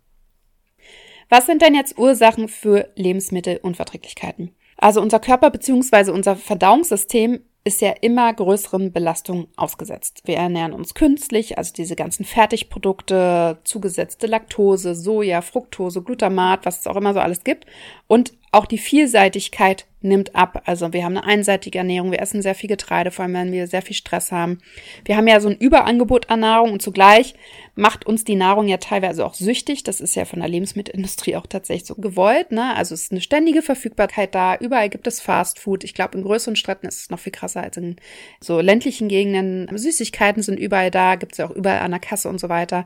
Was 1.30 1.48
sind 1.48 1.62
denn 1.62 1.74
jetzt 1.74 1.98
Ursachen 1.98 2.48
für 2.48 2.90
Lebensmittelunverträglichkeiten? 2.96 4.52
Also 4.78 5.02
unser 5.02 5.20
Körper 5.20 5.50
bzw. 5.50 6.12
unser 6.12 6.36
Verdauungssystem 6.36 7.40
ist 7.64 7.82
ja 7.82 7.96
immer 8.02 8.32
größeren 8.32 8.92
Belastungen 8.92 9.48
ausgesetzt. 9.56 10.22
Wir 10.26 10.38
ernähren 10.38 10.72
uns 10.72 10.94
künstlich, 10.94 11.58
also 11.58 11.74
diese 11.74 11.96
ganzen 11.96 12.24
Fertigprodukte, 12.24 13.58
zugesetzte 13.64 14.28
Laktose, 14.28 14.94
Soja, 14.94 15.42
Fructose, 15.42 16.04
Glutamat, 16.04 16.68
was 16.68 16.82
es 16.82 16.88
auch 16.88 16.96
immer 16.96 17.16
so 17.16 17.22
alles 17.22 17.44
gibt. 17.44 17.66
Und 18.06 18.34
auch 18.56 18.66
die 18.66 18.78
Vielseitigkeit 18.78 19.86
nimmt 20.02 20.36
ab. 20.36 20.62
Also 20.66 20.94
wir 20.94 21.04
haben 21.04 21.18
eine 21.18 21.26
einseitige 21.26 21.80
Ernährung, 21.80 22.12
wir 22.12 22.22
essen 22.22 22.42
sehr 22.42 22.56
viel 22.56 22.70
Getreide, 22.70 23.12
vor 23.12 23.24
allem 23.24 23.34
wenn 23.34 23.52
wir 23.52 23.68
sehr 23.68 23.82
viel 23.82 23.96
Stress 23.96 24.32
haben. 24.32 24.60
Wir 25.04 25.18
haben 25.18 25.28
ja 25.28 25.42
so 25.42 25.50
ein 25.50 25.58
Überangebot 25.58 26.30
an 26.30 26.40
Nahrung 26.40 26.72
und 26.72 26.82
zugleich 26.82 27.36
macht 27.76 28.06
uns 28.06 28.24
die 28.24 28.36
Nahrung 28.36 28.68
ja 28.68 28.78
teilweise 28.78 29.26
auch 29.26 29.34
süchtig. 29.34 29.84
Das 29.84 30.00
ist 30.00 30.16
ja 30.16 30.24
von 30.24 30.40
der 30.40 30.48
Lebensmittelindustrie 30.48 31.36
auch 31.36 31.48
tatsächlich 31.48 31.88
so 31.88 31.96
gewollt. 31.96 32.52
Ne? 32.52 32.74
Also 32.76 32.94
es 32.94 33.04
ist 33.04 33.12
eine 33.12 33.22
ständige 33.22 33.62
Verfügbarkeit 33.62 34.34
da. 34.34 34.56
Überall 34.56 34.90
gibt 34.90 35.08
es 35.08 35.20
Fast 35.20 35.60
Food. 35.60 35.84
Ich 35.84 35.94
glaube, 35.94 36.18
in 36.18 36.24
größeren 36.24 36.56
Städten 36.56 36.88
ist 36.88 37.02
es 37.02 37.10
noch 37.10 37.20
viel 37.20 37.34
krasser 37.34 37.62
als 37.62 37.76
in 37.76 37.98
so 38.40 38.62
ländlichen 38.62 39.10
Gegenden. 39.10 39.76
Süßigkeiten 39.76 40.44
sind 40.44 40.60
überall 40.60 40.92
da, 40.92 41.16
gibt 41.16 41.34
es 41.34 41.40
ja 41.40 41.48
auch 41.48 41.56
überall 41.56 41.80
an 41.80 41.92
der 41.92 42.00
Kasse 42.00 42.30
und 42.30 42.40
so 42.40 42.48
weiter. 42.48 42.86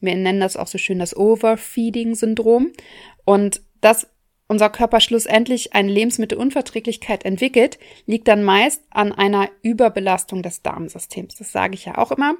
Wir 0.00 0.16
nennen 0.16 0.40
das 0.40 0.56
auch 0.56 0.66
so 0.66 0.78
schön 0.78 0.98
das 0.98 1.16
Overfeeding-Syndrom. 1.16 2.72
Und 3.24 3.60
das 3.80 4.08
unser 4.46 4.70
Körper 4.70 5.00
schlussendlich 5.00 5.72
eine 5.72 5.90
Lebensmittelunverträglichkeit 5.90 7.24
entwickelt, 7.24 7.78
liegt 8.06 8.28
dann 8.28 8.44
meist 8.44 8.82
an 8.90 9.12
einer 9.12 9.48
Überbelastung 9.62 10.42
des 10.42 10.62
Darmsystems. 10.62 11.36
Das 11.36 11.52
sage 11.52 11.74
ich 11.74 11.86
ja 11.86 11.98
auch 11.98 12.12
immer. 12.12 12.34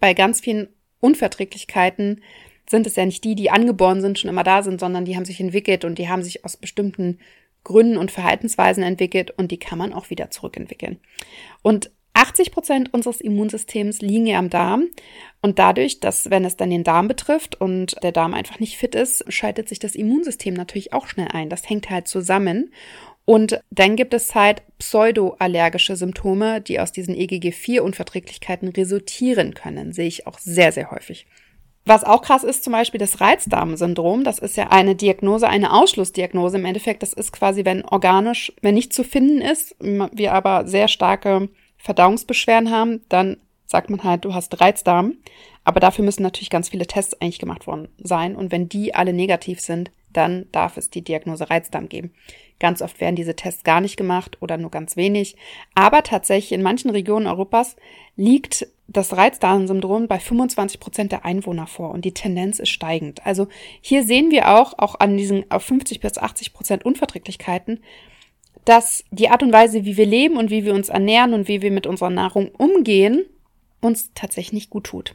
Bei 0.00 0.14
ganz 0.14 0.40
vielen 0.40 0.68
Unverträglichkeiten 1.00 2.22
sind 2.68 2.86
es 2.86 2.96
ja 2.96 3.04
nicht 3.04 3.22
die, 3.24 3.34
die 3.34 3.50
angeboren 3.50 4.00
sind, 4.00 4.18
schon 4.18 4.30
immer 4.30 4.44
da 4.44 4.62
sind, 4.62 4.80
sondern 4.80 5.04
die 5.04 5.16
haben 5.16 5.24
sich 5.24 5.40
entwickelt 5.40 5.84
und 5.84 5.98
die 5.98 6.08
haben 6.08 6.22
sich 6.22 6.44
aus 6.44 6.56
bestimmten 6.56 7.18
Gründen 7.64 7.96
und 7.96 8.10
Verhaltensweisen 8.10 8.82
entwickelt 8.82 9.32
und 9.32 9.50
die 9.50 9.58
kann 9.58 9.78
man 9.78 9.92
auch 9.92 10.10
wieder 10.10 10.30
zurückentwickeln. 10.30 10.98
Und 11.62 11.90
80 12.16 12.50
Prozent 12.50 12.94
unseres 12.94 13.20
Immunsystems 13.20 14.00
liegen 14.00 14.26
ja 14.26 14.38
am 14.38 14.48
Darm. 14.48 14.86
Und 15.42 15.58
dadurch, 15.58 16.00
dass, 16.00 16.30
wenn 16.30 16.46
es 16.46 16.56
dann 16.56 16.70
den 16.70 16.82
Darm 16.82 17.08
betrifft 17.08 17.60
und 17.60 18.02
der 18.02 18.12
Darm 18.12 18.32
einfach 18.32 18.58
nicht 18.58 18.78
fit 18.78 18.94
ist, 18.94 19.30
schaltet 19.30 19.68
sich 19.68 19.78
das 19.78 19.94
Immunsystem 19.94 20.54
natürlich 20.54 20.94
auch 20.94 21.06
schnell 21.06 21.28
ein. 21.28 21.50
Das 21.50 21.68
hängt 21.68 21.90
halt 21.90 22.08
zusammen. 22.08 22.72
Und 23.26 23.60
dann 23.70 23.96
gibt 23.96 24.14
es 24.14 24.34
halt 24.34 24.62
pseudoallergische 24.78 25.96
Symptome, 25.96 26.62
die 26.62 26.80
aus 26.80 26.90
diesen 26.90 27.14
EGG4-Unverträglichkeiten 27.14 28.68
resultieren 28.68 29.52
können. 29.52 29.92
Sehe 29.92 30.06
ich 30.06 30.26
auch 30.26 30.38
sehr, 30.38 30.72
sehr 30.72 30.90
häufig. 30.90 31.26
Was 31.84 32.02
auch 32.02 32.22
krass 32.22 32.44
ist, 32.44 32.64
zum 32.64 32.72
Beispiel 32.72 32.98
das 32.98 33.20
Reizdarmsyndrom. 33.20 34.24
Das 34.24 34.38
ist 34.38 34.56
ja 34.56 34.68
eine 34.70 34.94
Diagnose, 34.94 35.48
eine 35.48 35.72
Ausschlussdiagnose 35.72 36.56
im 36.56 36.64
Endeffekt. 36.64 37.02
Das 37.02 37.12
ist 37.12 37.32
quasi, 37.32 37.64
wenn 37.64 37.84
organisch, 37.84 38.52
wenn 38.62 38.74
nicht 38.74 38.94
zu 38.94 39.04
finden 39.04 39.42
ist, 39.42 39.76
wir 39.78 40.32
aber 40.32 40.66
sehr 40.66 40.88
starke 40.88 41.48
Verdauungsbeschwerden 41.86 42.70
haben, 42.70 43.00
dann 43.08 43.38
sagt 43.66 43.90
man 43.90 44.04
halt, 44.04 44.24
du 44.24 44.34
hast 44.34 44.60
Reizdarm. 44.60 45.14
Aber 45.64 45.80
dafür 45.80 46.04
müssen 46.04 46.22
natürlich 46.22 46.50
ganz 46.50 46.68
viele 46.68 46.86
Tests 46.86 47.20
eigentlich 47.20 47.40
gemacht 47.40 47.66
worden 47.66 47.88
sein. 47.98 48.36
Und 48.36 48.52
wenn 48.52 48.68
die 48.68 48.94
alle 48.94 49.12
negativ 49.12 49.60
sind, 49.60 49.90
dann 50.12 50.46
darf 50.52 50.76
es 50.76 50.90
die 50.90 51.02
Diagnose 51.02 51.50
Reizdarm 51.50 51.88
geben. 51.88 52.12
Ganz 52.58 52.80
oft 52.80 53.00
werden 53.00 53.16
diese 53.16 53.36
Tests 53.36 53.64
gar 53.64 53.80
nicht 53.80 53.96
gemacht 53.96 54.38
oder 54.40 54.56
nur 54.56 54.70
ganz 54.70 54.96
wenig. 54.96 55.36
Aber 55.74 56.02
tatsächlich 56.02 56.52
in 56.52 56.62
manchen 56.62 56.90
Regionen 56.90 57.26
Europas 57.26 57.76
liegt 58.16 58.66
das 58.88 59.16
Reizdarmsyndrom 59.16 60.06
bei 60.06 60.18
25 60.18 60.80
Prozent 60.80 61.12
der 61.12 61.24
Einwohner 61.24 61.66
vor 61.66 61.90
und 61.90 62.04
die 62.04 62.14
Tendenz 62.14 62.60
ist 62.60 62.70
steigend. 62.70 63.26
Also 63.26 63.48
hier 63.80 64.04
sehen 64.04 64.30
wir 64.30 64.56
auch, 64.56 64.74
auch 64.78 65.00
an 65.00 65.16
diesen 65.16 65.50
auf 65.50 65.64
50 65.64 66.00
bis 66.00 66.18
80 66.18 66.54
Prozent 66.54 66.84
Unverträglichkeiten, 66.84 67.80
dass 68.66 69.04
die 69.10 69.30
Art 69.30 69.42
und 69.42 69.52
Weise, 69.52 69.86
wie 69.86 69.96
wir 69.96 70.06
leben 70.06 70.36
und 70.36 70.50
wie 70.50 70.64
wir 70.66 70.74
uns 70.74 70.90
ernähren 70.90 71.32
und 71.32 71.48
wie 71.48 71.62
wir 71.62 71.70
mit 71.70 71.86
unserer 71.86 72.10
Nahrung 72.10 72.50
umgehen, 72.50 73.24
uns 73.80 74.10
tatsächlich 74.14 74.52
nicht 74.52 74.70
gut 74.70 74.84
tut. 74.84 75.14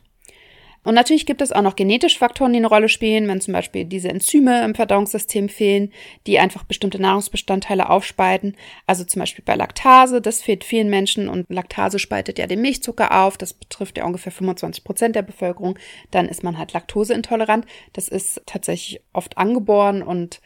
Und 0.83 0.95
natürlich 0.95 1.27
gibt 1.27 1.41
es 1.41 1.51
auch 1.51 1.61
noch 1.61 1.75
genetische 1.75 2.17
Faktoren, 2.17 2.53
die 2.53 2.57
eine 2.57 2.67
Rolle 2.67 2.89
spielen, 2.89 3.27
wenn 3.27 3.39
zum 3.39 3.53
Beispiel 3.53 3.85
diese 3.85 4.09
Enzyme 4.09 4.65
im 4.65 4.73
Verdauungssystem 4.73 5.47
fehlen, 5.47 5.91
die 6.25 6.39
einfach 6.39 6.63
bestimmte 6.63 6.99
Nahrungsbestandteile 6.99 7.87
aufspalten. 7.87 8.57
Also 8.87 9.03
zum 9.03 9.19
Beispiel 9.19 9.45
bei 9.45 9.53
Laktase, 9.53 10.21
das 10.21 10.41
fehlt 10.41 10.63
vielen 10.63 10.89
Menschen 10.89 11.29
und 11.29 11.47
Laktase 11.49 11.99
spaltet 11.99 12.39
ja 12.39 12.47
den 12.47 12.61
Milchzucker 12.61 13.23
auf. 13.23 13.37
Das 13.37 13.53
betrifft 13.53 13.99
ja 13.99 14.05
ungefähr 14.05 14.31
25 14.31 14.83
Prozent 14.83 15.15
der 15.15 15.21
Bevölkerung. 15.21 15.77
Dann 16.09 16.27
ist 16.27 16.41
man 16.41 16.57
halt 16.57 16.73
laktoseintolerant. 16.73 17.67
Das 17.93 18.07
ist 18.07 18.41
tatsächlich 18.47 19.01
oft 19.13 19.37
angeboren 19.37 20.01
und 20.01 20.41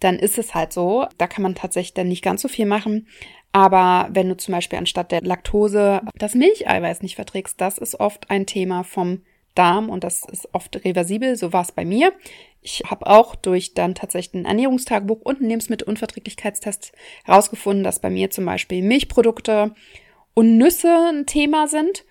dann 0.00 0.18
ist 0.18 0.38
es 0.38 0.54
halt 0.54 0.72
so. 0.72 1.06
Da 1.18 1.26
kann 1.26 1.42
man 1.42 1.54
tatsächlich 1.54 1.94
dann 1.94 2.08
nicht 2.08 2.22
ganz 2.22 2.42
so 2.42 2.48
viel 2.48 2.66
machen. 2.66 3.06
Aber 3.52 4.08
wenn 4.12 4.28
du 4.28 4.36
zum 4.36 4.52
Beispiel 4.52 4.78
anstatt 4.78 5.10
der 5.10 5.22
Laktose 5.22 6.02
das 6.16 6.34
Milcheiweiß 6.34 7.02
nicht 7.02 7.16
verträgst, 7.16 7.60
das 7.60 7.78
ist 7.78 7.98
oft 7.98 8.30
ein 8.30 8.46
Thema 8.46 8.84
vom 8.84 9.22
Darm 9.54 9.88
und 9.88 10.04
das 10.04 10.24
ist 10.24 10.54
oft 10.54 10.84
reversibel. 10.84 11.34
So 11.36 11.52
war 11.52 11.62
es 11.62 11.72
bei 11.72 11.84
mir. 11.84 12.12
Ich 12.60 12.82
habe 12.86 13.06
auch 13.06 13.34
durch 13.34 13.74
dann 13.74 13.94
tatsächlich 13.94 14.42
ein 14.42 14.46
Ernährungstagebuch 14.46 15.20
und 15.22 15.40
einen 15.40 15.48
Lebensmittelunverträglichkeitstest 15.48 16.92
herausgefunden, 17.24 17.84
dass 17.84 18.00
bei 18.00 18.10
mir 18.10 18.30
zum 18.30 18.44
Beispiel 18.44 18.82
Milchprodukte 18.82 19.74
und 20.34 20.58
Nüsse 20.58 20.94
ein 21.10 21.26
Thema 21.26 21.66
sind. 21.66 22.04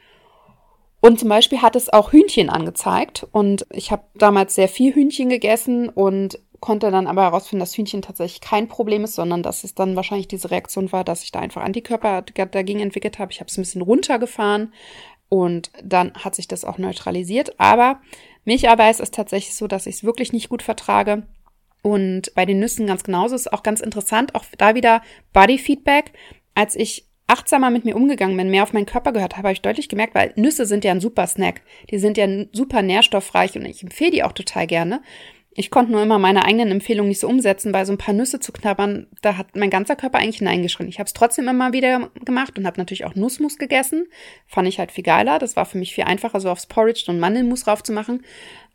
Und 1.00 1.20
zum 1.20 1.30
Beispiel 1.30 1.62
hat 1.62 1.76
es 1.76 1.90
auch 1.90 2.12
Hühnchen 2.12 2.50
angezeigt. 2.50 3.26
Und 3.32 3.66
ich 3.72 3.92
habe 3.92 4.04
damals 4.16 4.56
sehr 4.56 4.68
viel 4.68 4.94
Hühnchen 4.94 5.30
gegessen 5.30 5.90
und 5.90 6.40
konnte 6.60 6.92
dann 6.92 7.08
aber 7.08 7.24
herausfinden, 7.24 7.60
dass 7.62 7.78
Hühnchen 7.78 8.02
tatsächlich 8.02 8.42
kein 8.42 8.68
Problem 8.68 9.04
ist, 9.04 9.16
sondern 9.16 9.44
dass 9.44 9.64
es 9.64 9.76
dann 9.76 9.96
wahrscheinlich 9.96 10.28
diese 10.28 10.52
Reaktion 10.52 10.92
war, 10.92 11.04
dass 11.04 11.24
ich 11.24 11.32
da 11.32 11.40
einfach 11.40 11.64
Antikörper 11.64 12.22
dagegen 12.22 12.80
entwickelt 12.80 13.20
habe. 13.20 13.32
Ich 13.32 13.40
habe 13.40 13.50
es 13.50 13.58
ein 13.58 13.62
bisschen 13.62 13.82
runtergefahren 13.82 14.74
und 15.30 15.72
dann 15.84 16.14
hat 16.14 16.36
sich 16.36 16.48
das 16.48 16.66
auch 16.66 16.78
neutralisiert. 16.78 17.60
Aber 17.60 18.00
Milcheiweiß 18.46 19.00
ist 19.00 19.14
tatsächlich 19.14 19.56
so, 19.56 19.68
dass 19.68 19.88
ich 19.88 19.96
es 19.96 20.04
wirklich 20.04 20.34
nicht 20.34 20.50
gut 20.50 20.62
vertrage. 20.62 21.24
Und 21.82 22.34
bei 22.34 22.46
den 22.46 22.60
Nüssen 22.60 22.88
ganz 22.88 23.04
genauso 23.04 23.36
ist 23.36 23.52
auch 23.54 23.64
ganz 23.64 23.82
interessant, 23.82 24.36
auch 24.36 24.46
da 24.58 24.76
wieder 24.76 25.02
Body 25.34 25.58
Feedback. 25.58 26.14
Als 26.56 26.76
ich 26.76 27.08
achtsamer 27.28 27.70
mit 27.70 27.86
mir 27.86 27.96
umgegangen 27.96 28.38
bin, 28.38 28.50
mehr 28.50 28.64
auf 28.64 28.74
meinen 28.74 28.86
Körper 28.86 29.12
gehört 29.12 29.34
habe, 29.34 29.50
habe 29.50 29.54
ich 29.54 29.62
deutlich 29.62 29.90
gemerkt, 29.90 30.16
weil 30.16 30.34
Nüsse 30.36 30.66
sind 30.66 30.86
ja 30.86 30.92
ein 30.92 31.02
super 31.02 31.28
Snack. 31.28 31.62
Die 31.92 32.00
sind 32.00 32.18
ja 32.18 32.28
super 32.54 32.82
nährstoffreich 32.82 33.56
und 33.58 33.66
ich 33.66 33.84
empfehle 33.84 34.12
die 34.12 34.24
auch 34.24 34.32
total 34.32 34.66
gerne. 34.66 35.02
Ich 35.60 35.72
konnte 35.72 35.92
nur 35.92 36.04
immer 36.04 36.20
meine 36.20 36.46
eigenen 36.46 36.70
Empfehlungen 36.70 37.10
nicht 37.10 37.20
so 37.20 37.28
umsetzen, 37.28 37.74
weil 37.74 37.84
so 37.88 37.92
ein 37.92 37.98
paar 37.98 38.14
Nüsse 38.14 38.40
zu 38.40 38.52
knabbern, 38.52 39.08
da 39.24 39.38
hat 39.38 39.56
mein 39.56 39.72
ganzer 39.72 39.96
Körper 39.96 40.20
eigentlich 40.20 40.40
Nein 40.40 40.62
geschrien. 40.62 40.88
Ich 40.88 41.00
habe 41.00 41.08
es 41.08 41.14
trotzdem 41.14 41.48
immer 41.48 41.74
wieder 41.74 42.12
gemacht 42.24 42.60
und 42.60 42.68
habe 42.68 42.80
natürlich 42.80 43.06
auch 43.06 43.16
Nussmus 43.16 43.58
gegessen. 43.58 44.06
Fand 44.46 44.68
ich 44.68 44.78
halt 44.78 44.92
viel 44.92 45.04
geiler. 45.04 45.40
Das 45.40 45.56
war 45.56 45.66
für 45.66 45.80
mich 45.80 45.96
viel 45.96 46.04
einfacher, 46.04 46.40
so 46.42 46.52
aufs 46.52 46.68
Porridge 46.68 47.06
und 47.08 47.20
Mandelmus 47.20 47.66
raufzumachen. 47.66 48.24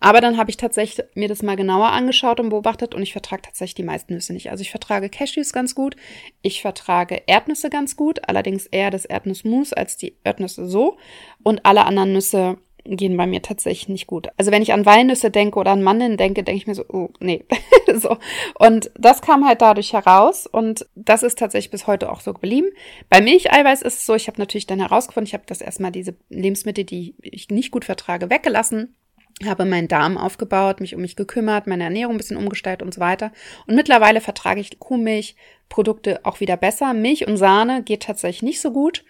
Aber 0.00 0.20
dann 0.20 0.36
habe 0.36 0.50
ich 0.50 0.56
tatsächlich 0.56 1.06
mir 1.14 1.28
das 1.28 1.44
mal 1.44 1.54
genauer 1.54 1.92
angeschaut 1.92 2.40
und 2.40 2.48
beobachtet 2.48 2.96
und 2.96 3.02
ich 3.02 3.12
vertrage 3.12 3.42
tatsächlich 3.42 3.76
die 3.76 3.84
meisten 3.84 4.14
Nüsse 4.14 4.32
nicht. 4.32 4.50
Also 4.50 4.62
ich 4.62 4.72
vertrage 4.72 5.08
Cashews 5.08 5.52
ganz 5.52 5.76
gut, 5.76 5.94
ich 6.42 6.62
vertrage 6.62 7.22
Erdnüsse 7.28 7.70
ganz 7.70 7.94
gut, 7.94 8.28
allerdings 8.28 8.66
eher 8.66 8.90
das 8.90 9.04
Erdnussmus 9.04 9.72
als 9.72 9.96
die 9.96 10.16
Erdnüsse 10.24 10.66
so. 10.66 10.98
Und 11.44 11.64
alle 11.64 11.86
anderen 11.86 12.12
Nüsse 12.12 12.58
gehen 12.84 13.16
bei 13.16 13.26
mir 13.26 13.42
tatsächlich 13.42 13.88
nicht 13.88 14.06
gut. 14.06 14.28
Also 14.36 14.50
wenn 14.50 14.62
ich 14.62 14.72
an 14.72 14.86
Walnüsse 14.86 15.30
denke 15.30 15.58
oder 15.58 15.72
an 15.72 15.82
Mandeln 15.82 16.16
denke, 16.16 16.42
denke 16.42 16.56
ich 16.56 16.66
mir 16.66 16.74
so, 16.74 16.84
oh, 16.88 17.10
nee. 17.20 17.44
so. 17.94 18.18
Und 18.58 18.90
das 18.98 19.22
kam 19.22 19.46
halt 19.46 19.62
dadurch 19.62 19.92
heraus 19.92 20.46
und 20.46 20.86
das 20.94 21.22
ist 21.22 21.38
tatsächlich 21.38 21.70
bis 21.70 21.86
heute 21.86 22.10
auch 22.10 22.20
so 22.20 22.32
geblieben. 22.32 22.68
Bei 23.08 23.20
Milcheiweiß 23.20 23.82
ist 23.82 23.98
es 23.98 24.06
so, 24.06 24.14
ich 24.14 24.26
habe 24.28 24.38
natürlich 24.38 24.66
dann 24.66 24.80
herausgefunden, 24.80 25.26
ich 25.26 25.34
habe 25.34 25.44
das 25.46 25.60
erstmal 25.60 25.92
diese 25.92 26.14
Lebensmittel, 26.28 26.84
die 26.84 27.14
ich 27.22 27.48
nicht 27.50 27.70
gut 27.70 27.84
vertrage, 27.84 28.30
weggelassen 28.30 28.94
habe 29.48 29.64
meinen 29.64 29.88
Darm 29.88 30.18
aufgebaut, 30.18 30.80
mich 30.80 30.94
um 30.94 31.00
mich 31.00 31.16
gekümmert, 31.16 31.66
meine 31.66 31.84
Ernährung 31.84 32.14
ein 32.14 32.18
bisschen 32.18 32.36
umgestellt 32.36 32.82
und 32.82 32.94
so 32.94 33.00
weiter. 33.00 33.32
Und 33.66 33.74
mittlerweile 33.74 34.20
vertrage 34.20 34.60
ich 34.60 34.78
Kuhmilchprodukte 34.78 36.20
auch 36.24 36.40
wieder 36.40 36.56
besser. 36.56 36.94
Milch 36.94 37.26
und 37.26 37.36
Sahne 37.36 37.82
geht 37.82 38.04
tatsächlich 38.04 38.42
nicht 38.42 38.60
so 38.60 38.70
gut. 38.72 39.04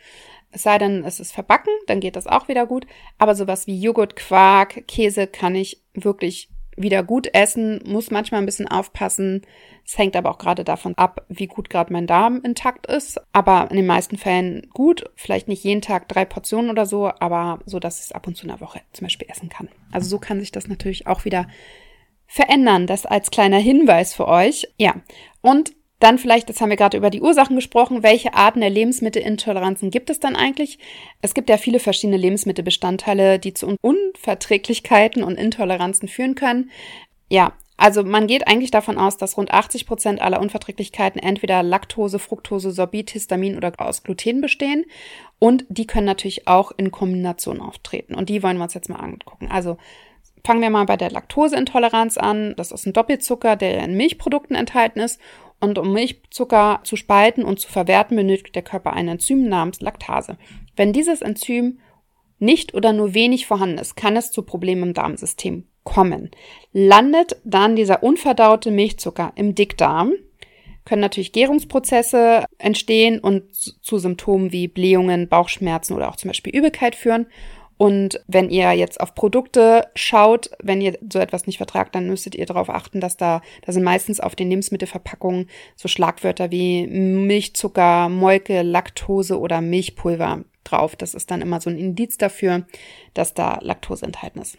Es 0.52 0.62
sei 0.62 0.78
denn, 0.78 1.04
es 1.04 1.18
ist 1.18 1.32
verbacken, 1.32 1.72
dann 1.86 2.00
geht 2.00 2.16
das 2.16 2.26
auch 2.26 2.48
wieder 2.48 2.66
gut. 2.66 2.86
Aber 3.18 3.34
sowas 3.34 3.66
wie 3.66 3.80
Joghurt, 3.80 4.16
Quark, 4.16 4.86
Käse 4.86 5.26
kann 5.26 5.54
ich 5.54 5.82
wirklich 5.94 6.50
wieder 6.76 7.02
gut 7.02 7.28
essen, 7.34 7.80
muss 7.86 8.10
manchmal 8.10 8.40
ein 8.40 8.46
bisschen 8.46 8.68
aufpassen. 8.68 9.42
Es 9.84 9.98
hängt 9.98 10.16
aber 10.16 10.30
auch 10.30 10.38
gerade 10.38 10.64
davon 10.64 10.96
ab, 10.96 11.24
wie 11.28 11.46
gut 11.46 11.68
gerade 11.68 11.92
mein 11.92 12.06
Darm 12.06 12.40
intakt 12.42 12.86
ist. 12.86 13.20
Aber 13.32 13.68
in 13.70 13.76
den 13.76 13.86
meisten 13.86 14.16
Fällen 14.16 14.68
gut. 14.72 15.10
Vielleicht 15.16 15.48
nicht 15.48 15.64
jeden 15.64 15.82
Tag 15.82 16.08
drei 16.08 16.24
Portionen 16.24 16.70
oder 16.70 16.86
so, 16.86 17.10
aber 17.18 17.60
so, 17.66 17.78
dass 17.78 17.98
ich 17.98 18.06
es 18.06 18.12
ab 18.12 18.26
und 18.26 18.36
zu 18.36 18.44
in 18.44 18.48
der 18.48 18.60
Woche 18.60 18.80
zum 18.92 19.06
Beispiel 19.06 19.28
essen 19.30 19.48
kann. 19.48 19.68
Also 19.90 20.08
so 20.08 20.18
kann 20.18 20.40
sich 20.40 20.52
das 20.52 20.68
natürlich 20.68 21.06
auch 21.06 21.24
wieder 21.24 21.46
verändern. 22.26 22.86
Das 22.86 23.06
als 23.06 23.30
kleiner 23.30 23.58
Hinweis 23.58 24.14
für 24.14 24.28
euch. 24.28 24.68
Ja. 24.78 24.94
Und 25.40 25.72
dann 26.02 26.18
vielleicht, 26.18 26.48
das 26.48 26.60
haben 26.60 26.70
wir 26.70 26.76
gerade 26.76 26.96
über 26.96 27.10
die 27.10 27.20
Ursachen 27.20 27.56
gesprochen, 27.56 28.02
welche 28.02 28.34
Arten 28.34 28.60
der 28.60 28.70
Lebensmittelintoleranzen 28.70 29.90
gibt 29.90 30.10
es 30.10 30.20
dann 30.20 30.36
eigentlich? 30.36 30.78
Es 31.20 31.34
gibt 31.34 31.48
ja 31.48 31.56
viele 31.56 31.78
verschiedene 31.78 32.16
Lebensmittelbestandteile, 32.16 33.38
die 33.38 33.54
zu 33.54 33.76
Unverträglichkeiten 33.80 35.22
und 35.22 35.36
Intoleranzen 35.38 36.08
führen 36.08 36.34
können. 36.34 36.70
Ja, 37.28 37.52
also 37.76 38.04
man 38.04 38.26
geht 38.26 38.46
eigentlich 38.46 38.70
davon 38.70 38.98
aus, 38.98 39.16
dass 39.16 39.36
rund 39.36 39.52
80 39.52 39.86
Prozent 39.86 40.20
aller 40.20 40.40
Unverträglichkeiten 40.40 41.20
entweder 41.20 41.62
Laktose, 41.62 42.18
Fructose, 42.18 42.70
Sorbit, 42.70 43.10
Histamin 43.10 43.56
oder 43.56 43.72
aus 43.78 44.02
Gluten 44.02 44.40
bestehen. 44.40 44.84
Und 45.38 45.64
die 45.68 45.86
können 45.86 46.06
natürlich 46.06 46.46
auch 46.46 46.72
in 46.76 46.90
Kombination 46.90 47.60
auftreten. 47.60 48.14
Und 48.14 48.28
die 48.28 48.42
wollen 48.42 48.58
wir 48.58 48.64
uns 48.64 48.74
jetzt 48.74 48.88
mal 48.88 49.00
angucken. 49.00 49.48
Also 49.50 49.78
fangen 50.44 50.60
wir 50.60 50.70
mal 50.70 50.84
bei 50.84 50.96
der 50.96 51.10
Laktoseintoleranz 51.10 52.18
an. 52.18 52.54
Das 52.56 52.72
ist 52.72 52.86
ein 52.86 52.92
Doppelzucker, 52.92 53.56
der 53.56 53.82
in 53.82 53.96
Milchprodukten 53.96 54.54
enthalten 54.54 55.00
ist 55.00 55.20
Und 55.62 55.78
um 55.78 55.92
Milchzucker 55.92 56.80
zu 56.82 56.96
spalten 56.96 57.44
und 57.44 57.60
zu 57.60 57.70
verwerten, 57.70 58.16
benötigt 58.16 58.56
der 58.56 58.62
Körper 58.62 58.94
ein 58.94 59.06
Enzym 59.06 59.48
namens 59.48 59.80
Laktase. 59.80 60.36
Wenn 60.74 60.92
dieses 60.92 61.22
Enzym 61.22 61.78
nicht 62.40 62.74
oder 62.74 62.92
nur 62.92 63.14
wenig 63.14 63.46
vorhanden 63.46 63.78
ist, 63.78 63.94
kann 63.94 64.16
es 64.16 64.32
zu 64.32 64.42
Problemen 64.42 64.82
im 64.82 64.94
Darmsystem 64.94 65.68
kommen. 65.84 66.32
Landet 66.72 67.36
dann 67.44 67.76
dieser 67.76 68.02
unverdaute 68.02 68.72
Milchzucker 68.72 69.32
im 69.36 69.54
Dickdarm, 69.54 70.14
können 70.84 71.00
natürlich 71.00 71.30
Gärungsprozesse 71.30 72.44
entstehen 72.58 73.20
und 73.20 73.54
zu 73.54 73.98
Symptomen 73.98 74.50
wie 74.50 74.66
Blähungen, 74.66 75.28
Bauchschmerzen 75.28 75.94
oder 75.94 76.08
auch 76.08 76.16
zum 76.16 76.28
Beispiel 76.28 76.56
Übelkeit 76.56 76.96
führen. 76.96 77.26
Und 77.78 78.20
wenn 78.28 78.48
ihr 78.48 78.72
jetzt 78.72 79.00
auf 79.00 79.14
Produkte 79.14 79.88
schaut, 79.94 80.50
wenn 80.62 80.80
ihr 80.80 80.98
so 81.12 81.18
etwas 81.18 81.46
nicht 81.46 81.56
vertragt, 81.56 81.94
dann 81.94 82.06
müsstet 82.06 82.34
ihr 82.34 82.46
darauf 82.46 82.70
achten, 82.70 83.00
dass 83.00 83.16
da, 83.16 83.42
da 83.64 83.72
sind 83.72 83.82
meistens 83.82 84.20
auf 84.20 84.36
den 84.36 84.50
Lebensmittelverpackungen 84.50 85.48
so 85.76 85.88
Schlagwörter 85.88 86.50
wie 86.50 86.86
Milchzucker, 86.86 88.08
Molke, 88.08 88.62
Laktose 88.62 89.38
oder 89.38 89.60
Milchpulver 89.60 90.44
drauf. 90.64 90.96
Das 90.96 91.14
ist 91.14 91.30
dann 91.30 91.42
immer 91.42 91.60
so 91.60 91.70
ein 91.70 91.78
Indiz 91.78 92.18
dafür, 92.18 92.66
dass 93.14 93.34
da 93.34 93.58
Laktose 93.62 94.06
enthalten 94.06 94.40
ist. 94.40 94.58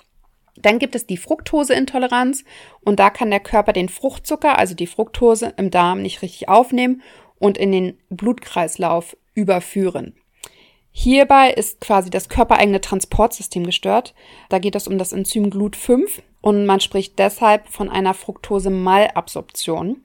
Dann 0.55 0.77
gibt 0.77 0.93
es 0.95 1.07
die 1.07 1.17
Fructoseintoleranz 1.17 2.43
und 2.81 2.99
da 2.99 3.09
kann 3.09 3.31
der 3.31 3.39
Körper 3.39 3.73
den 3.73 3.89
Fruchtzucker, 3.89 4.59
also 4.59 4.75
die 4.75 4.87
Fructose 4.87 5.53
im 5.57 5.71
Darm 5.71 6.01
nicht 6.01 6.21
richtig 6.21 6.47
aufnehmen 6.47 7.01
und 7.39 7.57
in 7.57 7.71
den 7.71 7.97
Blutkreislauf 8.09 9.17
überführen. 9.33 10.13
Hierbei 10.95 11.51
ist 11.51 11.81
quasi 11.81 12.09
das 12.09 12.29
körpereigene 12.29 12.79
Transportsystem 12.79 13.65
gestört. 13.65 14.13
Da 14.49 14.59
geht 14.59 14.75
es 14.75 14.87
um 14.87 14.97
das 14.97 15.11
Enzym 15.11 15.49
GLUT5 15.49 16.21
und 16.41 16.65
man 16.65 16.79
spricht 16.79 17.17
deshalb 17.17 17.67
von 17.67 17.89
einer 17.89 18.13
Fructose-Malabsorption 18.13 20.01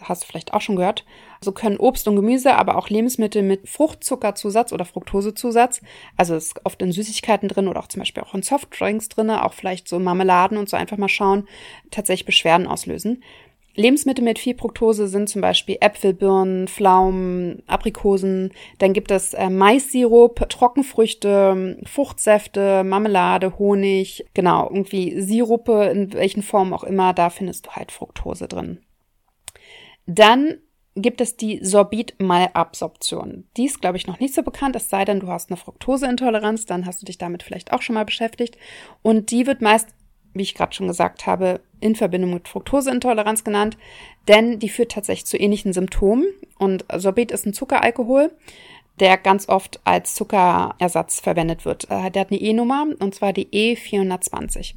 hast 0.00 0.22
du 0.22 0.26
vielleicht 0.26 0.54
auch 0.54 0.60
schon 0.60 0.76
gehört. 0.76 1.04
So 1.40 1.52
können 1.52 1.78
Obst 1.78 2.06
und 2.08 2.16
Gemüse, 2.16 2.54
aber 2.54 2.76
auch 2.76 2.88
Lebensmittel 2.88 3.42
mit 3.42 3.68
Fruchtzuckerzusatz 3.68 4.72
oder 4.72 4.84
Fructosezusatz, 4.84 5.80
also 6.16 6.34
ist 6.34 6.64
oft 6.64 6.80
in 6.82 6.92
Süßigkeiten 6.92 7.48
drin 7.48 7.68
oder 7.68 7.80
auch 7.80 7.88
zum 7.88 8.00
Beispiel 8.00 8.22
auch 8.22 8.34
in 8.34 8.42
Softdrinks 8.42 9.08
drin, 9.08 9.30
auch 9.30 9.52
vielleicht 9.52 9.88
so 9.88 9.98
Marmeladen 9.98 10.58
und 10.58 10.68
so 10.68 10.76
einfach 10.76 10.96
mal 10.96 11.08
schauen, 11.08 11.46
tatsächlich 11.90 12.26
Beschwerden 12.26 12.66
auslösen. 12.66 13.22
Lebensmittel 13.76 14.24
mit 14.24 14.38
viel 14.38 14.56
Fructose 14.56 15.06
sind 15.06 15.28
zum 15.28 15.42
Beispiel 15.42 15.76
Äpfel, 15.80 16.14
Birnen, 16.14 16.66
Pflaumen, 16.66 17.62
Aprikosen. 17.66 18.52
Dann 18.78 18.94
gibt 18.94 19.10
es 19.10 19.34
äh, 19.34 19.50
Maissirup, 19.50 20.48
Trockenfrüchte, 20.48 21.78
Fruchtsäfte, 21.84 22.84
Marmelade, 22.84 23.58
Honig. 23.58 24.24
Genau, 24.34 24.68
irgendwie 24.68 25.20
Sirupe 25.20 25.84
in 25.84 26.12
welchen 26.14 26.42
Formen 26.42 26.72
auch 26.72 26.84
immer. 26.84 27.12
Da 27.12 27.30
findest 27.30 27.66
du 27.66 27.70
halt 27.72 27.92
Fructose 27.92 28.48
drin. 28.48 28.80
Dann 30.06 30.58
gibt 30.96 31.20
es 31.20 31.36
die 31.36 31.62
Sorbit-Malabsorption. 31.62 33.46
Die 33.56 33.66
ist, 33.66 33.82
glaube 33.82 33.98
ich, 33.98 34.06
noch 34.06 34.18
nicht 34.18 34.34
so 34.34 34.42
bekannt, 34.42 34.74
es 34.76 34.88
sei 34.88 35.04
denn, 35.04 35.20
du 35.20 35.28
hast 35.28 35.50
eine 35.50 35.58
Fructoseintoleranz, 35.58 36.64
dann 36.64 36.86
hast 36.86 37.02
du 37.02 37.06
dich 37.06 37.18
damit 37.18 37.42
vielleicht 37.42 37.72
auch 37.72 37.82
schon 37.82 37.94
mal 37.94 38.06
beschäftigt. 38.06 38.56
Und 39.02 39.30
die 39.30 39.46
wird 39.46 39.60
meist, 39.60 39.88
wie 40.32 40.42
ich 40.42 40.54
gerade 40.54 40.74
schon 40.74 40.88
gesagt 40.88 41.26
habe, 41.26 41.60
in 41.80 41.94
Verbindung 41.94 42.34
mit 42.34 42.48
Fructoseintoleranz 42.48 43.44
genannt, 43.44 43.76
denn 44.28 44.58
die 44.58 44.68
führt 44.68 44.92
tatsächlich 44.92 45.26
zu 45.26 45.36
ähnlichen 45.36 45.72
Symptomen. 45.72 46.26
Und 46.58 46.84
Sorbit 46.96 47.30
ist 47.30 47.46
ein 47.46 47.52
Zuckeralkohol 47.52 48.30
der 49.00 49.18
ganz 49.18 49.48
oft 49.48 49.80
als 49.84 50.14
Zuckerersatz 50.14 51.20
verwendet 51.20 51.64
wird. 51.64 51.84
Äh, 51.90 52.10
der 52.10 52.22
hat 52.22 52.30
eine 52.30 52.40
E-Nummer 52.40 52.86
und 52.98 53.14
zwar 53.14 53.32
die 53.32 53.48
E420. 53.48 54.74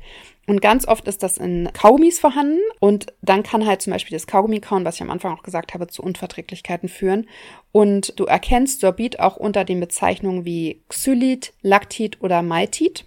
Und 0.47 0.61
ganz 0.61 0.87
oft 0.87 1.07
ist 1.07 1.21
das 1.21 1.37
in 1.37 1.69
Kaugummis 1.73 2.19
vorhanden 2.19 2.59
und 2.79 3.13
dann 3.21 3.43
kann 3.43 3.67
halt 3.67 3.83
zum 3.83 3.93
Beispiel 3.93 4.15
das 4.15 4.25
Kaugummi-Kauen, 4.25 4.83
was 4.83 4.95
ich 4.95 5.03
am 5.03 5.11
Anfang 5.11 5.37
auch 5.37 5.43
gesagt 5.43 5.75
habe, 5.75 5.87
zu 5.87 6.01
Unverträglichkeiten 6.01 6.89
führen. 6.89 7.27
Und 7.71 8.19
du 8.19 8.25
erkennst 8.25 8.81
Sorbit 8.81 9.19
auch 9.19 9.37
unter 9.37 9.63
den 9.63 9.79
Bezeichnungen 9.79 10.45
wie 10.45 10.81
Xylit, 10.89 11.53
Lactit 11.61 12.21
oder 12.21 12.41
Maltit. 12.41 13.05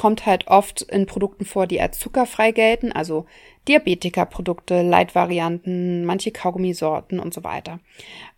Kommt 0.00 0.24
halt 0.24 0.46
oft 0.46 0.80
in 0.80 1.04
Produkten 1.04 1.44
vor, 1.44 1.66
die 1.66 1.78
als 1.78 1.98
zuckerfrei 1.98 2.52
gelten, 2.52 2.90
also 2.90 3.26
Diabetikerprodukte, 3.68 4.80
Leitvarianten, 4.80 6.06
manche 6.06 6.30
Kaugummisorten 6.30 7.20
und 7.20 7.34
so 7.34 7.44
weiter. 7.44 7.80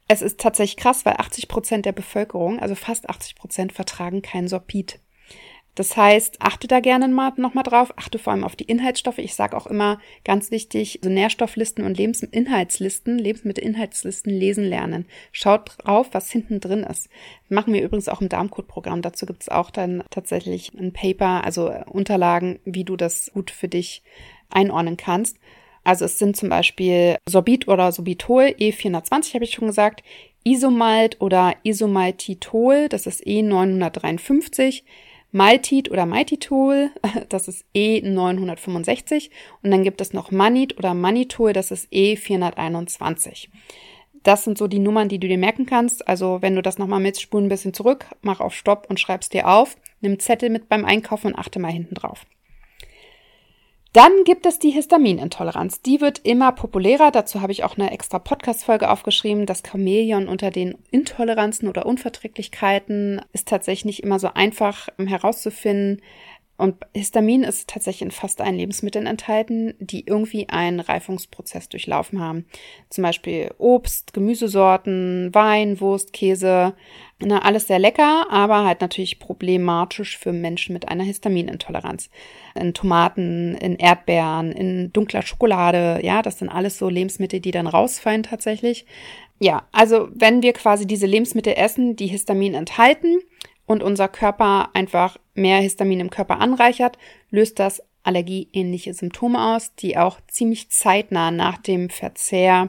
Es 0.08 0.22
ist 0.22 0.40
tatsächlich 0.40 0.76
krass, 0.76 1.06
weil 1.06 1.14
80 1.18 1.46
Prozent 1.46 1.86
der 1.86 1.92
Bevölkerung, 1.92 2.58
also 2.58 2.74
fast 2.74 3.08
80 3.08 3.36
Prozent, 3.36 3.72
vertragen 3.72 4.22
kein 4.22 4.48
Sorbit. 4.48 4.98
Das 5.74 5.96
heißt, 5.96 6.36
achte 6.40 6.68
da 6.68 6.80
gerne 6.80 7.08
mal 7.08 7.32
nochmal 7.36 7.64
drauf, 7.64 7.94
achte 7.96 8.18
vor 8.18 8.34
allem 8.34 8.44
auf 8.44 8.56
die 8.56 8.64
Inhaltsstoffe. 8.64 9.18
Ich 9.18 9.34
sage 9.34 9.56
auch 9.56 9.66
immer 9.66 9.98
ganz 10.22 10.50
wichtig, 10.50 11.00
so 11.02 11.08
Nährstofflisten 11.08 11.84
und 11.84 11.96
Lebensinhaltslisten, 11.96 13.18
Lebensmittelinhaltslisten 13.18 14.32
lesen 14.32 14.64
lernen. 14.64 15.06
Schaut 15.32 15.78
drauf, 15.78 16.08
was 16.12 16.30
hinten 16.30 16.60
drin 16.60 16.82
ist. 16.82 17.08
machen 17.48 17.72
wir 17.72 17.82
übrigens 17.82 18.08
auch 18.08 18.20
im 18.20 18.28
Darmcode-Programm. 18.28 19.00
Dazu 19.00 19.24
gibt 19.24 19.42
es 19.42 19.48
auch 19.48 19.70
dann 19.70 20.04
tatsächlich 20.10 20.72
ein 20.74 20.92
Paper, 20.92 21.42
also 21.44 21.72
Unterlagen, 21.86 22.60
wie 22.66 22.84
du 22.84 22.96
das 22.96 23.30
gut 23.32 23.50
für 23.50 23.68
dich 23.68 24.02
einordnen 24.50 24.98
kannst. 24.98 25.38
Also 25.84 26.04
es 26.04 26.18
sind 26.18 26.36
zum 26.36 26.48
Beispiel 26.48 27.16
Sorbit 27.28 27.66
oder 27.66 27.90
Sorbitol, 27.92 28.54
E420 28.58 29.34
habe 29.34 29.44
ich 29.44 29.52
schon 29.52 29.66
gesagt, 29.66 30.02
Isomalt 30.44 31.20
oder 31.20 31.54
Isomaltitol, 31.62 32.88
das 32.88 33.06
ist 33.06 33.24
E953, 33.24 34.82
Maltit 35.32 35.90
oder 35.90 36.04
Maltitol, 36.04 36.90
das 37.30 37.48
ist 37.48 37.64
E965 37.74 39.30
und 39.62 39.70
dann 39.70 39.82
gibt 39.82 40.00
es 40.00 40.12
noch 40.12 40.30
Manit 40.30 40.78
oder 40.78 40.94
Manitol, 40.94 41.54
das 41.54 41.70
ist 41.70 41.90
E421. 41.90 43.48
Das 44.22 44.44
sind 44.44 44.56
so 44.56 44.68
die 44.68 44.78
Nummern, 44.78 45.08
die 45.08 45.18
du 45.18 45.26
dir 45.26 45.38
merken 45.38 45.66
kannst. 45.66 46.06
Also 46.06 46.42
wenn 46.42 46.54
du 46.54 46.62
das 46.62 46.78
nochmal 46.78 47.00
mitspulen, 47.00 47.46
ein 47.46 47.48
bisschen 47.48 47.74
zurück, 47.74 48.06
mach 48.20 48.40
auf 48.40 48.54
Stopp 48.54 48.86
und 48.88 49.00
schreibst 49.00 49.32
dir 49.32 49.48
auf, 49.48 49.76
nimm 50.00 50.20
Zettel 50.20 50.50
mit 50.50 50.68
beim 50.68 50.84
Einkaufen 50.84 51.28
und 51.28 51.38
achte 51.38 51.58
mal 51.58 51.72
hinten 51.72 51.94
drauf. 51.94 52.24
Dann 53.92 54.24
gibt 54.24 54.46
es 54.46 54.58
die 54.58 54.70
Histaminintoleranz. 54.70 55.82
Die 55.82 56.00
wird 56.00 56.20
immer 56.24 56.52
populärer. 56.52 57.10
Dazu 57.10 57.42
habe 57.42 57.52
ich 57.52 57.62
auch 57.62 57.76
eine 57.76 57.90
extra 57.90 58.18
Podcast-Folge 58.18 58.90
aufgeschrieben. 58.90 59.44
Das 59.44 59.62
Chamäleon 59.62 60.28
unter 60.28 60.50
den 60.50 60.78
Intoleranzen 60.90 61.68
oder 61.68 61.84
Unverträglichkeiten 61.84 63.20
ist 63.34 63.48
tatsächlich 63.48 63.84
nicht 63.84 64.02
immer 64.02 64.18
so 64.18 64.30
einfach 64.32 64.88
herauszufinden. 64.96 66.00
Und 66.62 66.76
Histamin 66.94 67.42
ist 67.42 67.68
tatsächlich 67.68 68.02
in 68.02 68.10
fast 68.12 68.40
allen 68.40 68.54
Lebensmitteln 68.54 69.06
enthalten, 69.06 69.74
die 69.80 70.06
irgendwie 70.06 70.48
einen 70.48 70.78
Reifungsprozess 70.78 71.68
durchlaufen 71.68 72.20
haben. 72.20 72.46
Zum 72.88 73.02
Beispiel 73.02 73.52
Obst, 73.58 74.12
Gemüsesorten, 74.12 75.34
Wein, 75.34 75.80
Wurst, 75.80 76.12
Käse. 76.12 76.74
Na, 77.18 77.42
alles 77.42 77.66
sehr 77.66 77.80
lecker, 77.80 78.26
aber 78.30 78.64
halt 78.64 78.80
natürlich 78.80 79.18
problematisch 79.18 80.16
für 80.16 80.32
Menschen 80.32 80.72
mit 80.72 80.86
einer 80.86 81.02
Histaminintoleranz. 81.02 82.10
In 82.54 82.74
Tomaten, 82.74 83.56
in 83.56 83.74
Erdbeeren, 83.74 84.52
in 84.52 84.92
dunkler 84.92 85.22
Schokolade, 85.22 85.98
ja, 86.04 86.22
das 86.22 86.38
sind 86.38 86.48
alles 86.48 86.78
so 86.78 86.88
Lebensmittel, 86.88 87.40
die 87.40 87.50
dann 87.50 87.66
rausfallen 87.66 88.22
tatsächlich. 88.22 88.86
Ja, 89.40 89.66
also 89.72 90.10
wenn 90.14 90.44
wir 90.44 90.52
quasi 90.52 90.86
diese 90.86 91.06
Lebensmittel 91.06 91.54
essen, 91.56 91.96
die 91.96 92.06
Histamin 92.06 92.54
enthalten, 92.54 93.18
und 93.66 93.82
unser 93.82 94.08
Körper 94.08 94.70
einfach 94.74 95.18
mehr 95.34 95.58
Histamin 95.58 96.00
im 96.00 96.10
Körper 96.10 96.40
anreichert, 96.40 96.98
löst 97.30 97.58
das 97.58 97.82
allergieähnliche 98.02 98.94
Symptome 98.94 99.54
aus, 99.54 99.74
die 99.74 99.96
auch 99.96 100.18
ziemlich 100.28 100.70
zeitnah 100.70 101.30
nach 101.30 101.58
dem 101.58 101.88
Verzehr 101.88 102.68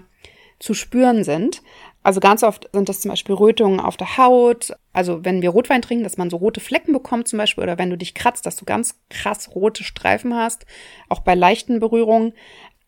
zu 0.59 0.73
spüren 0.73 1.23
sind. 1.23 1.61
Also 2.03 2.19
ganz 2.19 2.43
oft 2.43 2.69
sind 2.73 2.89
das 2.89 3.01
zum 3.01 3.09
Beispiel 3.09 3.35
Rötungen 3.35 3.79
auf 3.79 3.97
der 3.97 4.17
Haut. 4.17 4.73
Also 4.91 5.23
wenn 5.23 5.41
wir 5.41 5.49
Rotwein 5.49 5.81
trinken, 5.81 6.03
dass 6.03 6.17
man 6.17 6.29
so 6.29 6.37
rote 6.37 6.59
Flecken 6.59 6.93
bekommt 6.93 7.27
zum 7.27 7.37
Beispiel, 7.37 7.63
oder 7.63 7.77
wenn 7.77 7.89
du 7.89 7.97
dich 7.97 8.13
kratzt, 8.13 8.45
dass 8.45 8.57
du 8.57 8.65
ganz 8.65 8.99
krass 9.09 9.55
rote 9.55 9.83
Streifen 9.83 10.35
hast, 10.35 10.65
auch 11.09 11.21
bei 11.21 11.33
leichten 11.33 11.79
Berührungen. 11.79 12.33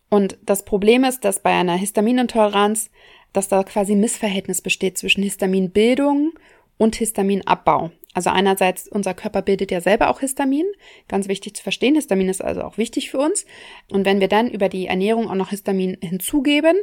Und 0.09 0.37
das 0.43 0.65
Problem 0.65 1.03
ist, 1.05 1.23
dass 1.23 1.39
bei 1.39 1.51
einer 1.51 1.75
Histaminintoleranz, 1.75 2.91
dass 3.33 3.47
da 3.47 3.63
quasi 3.63 3.95
Missverhältnis 3.95 4.61
besteht 4.61 4.97
zwischen 4.97 5.23
Histaminbildung 5.23 6.33
und 6.77 6.95
Histaminabbau. 6.95 7.91
Also 8.15 8.29
einerseits, 8.29 8.87
unser 8.87 9.13
Körper 9.13 9.41
bildet 9.41 9.71
ja 9.71 9.81
selber 9.81 10.09
auch 10.09 10.21
Histamin. 10.21 10.65
Ganz 11.09 11.27
wichtig 11.27 11.53
zu 11.53 11.61
verstehen. 11.61 11.95
Histamin 11.95 12.29
ist 12.29 12.41
also 12.41 12.61
auch 12.61 12.77
wichtig 12.77 13.11
für 13.11 13.17
uns. 13.17 13.45
Und 13.91 14.05
wenn 14.05 14.21
wir 14.21 14.29
dann 14.29 14.49
über 14.49 14.69
die 14.69 14.87
Ernährung 14.87 15.29
auch 15.29 15.35
noch 15.35 15.49
Histamin 15.49 15.97
hinzugeben 16.01 16.77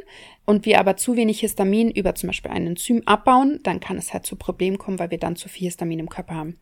und 0.45 0.67
wir 0.67 0.79
aber 0.79 0.95
zu 0.95 1.15
wenig 1.15 1.39
Histamin 1.39 1.89
über 1.89 2.13
zum 2.13 2.27
Beispiel 2.27 2.51
ein 2.51 2.67
Enzym 2.67 3.01
abbauen, 3.07 3.59
dann 3.63 3.79
kann 3.79 3.97
es 3.97 4.13
halt 4.13 4.27
zu 4.27 4.35
Problemen 4.35 4.77
kommen, 4.77 4.99
weil 4.99 5.09
wir 5.09 5.17
dann 5.17 5.35
zu 5.35 5.49
viel 5.49 5.65
Histamin 5.65 5.97
im 5.97 6.09
Körper 6.09 6.35
haben. 6.35 6.59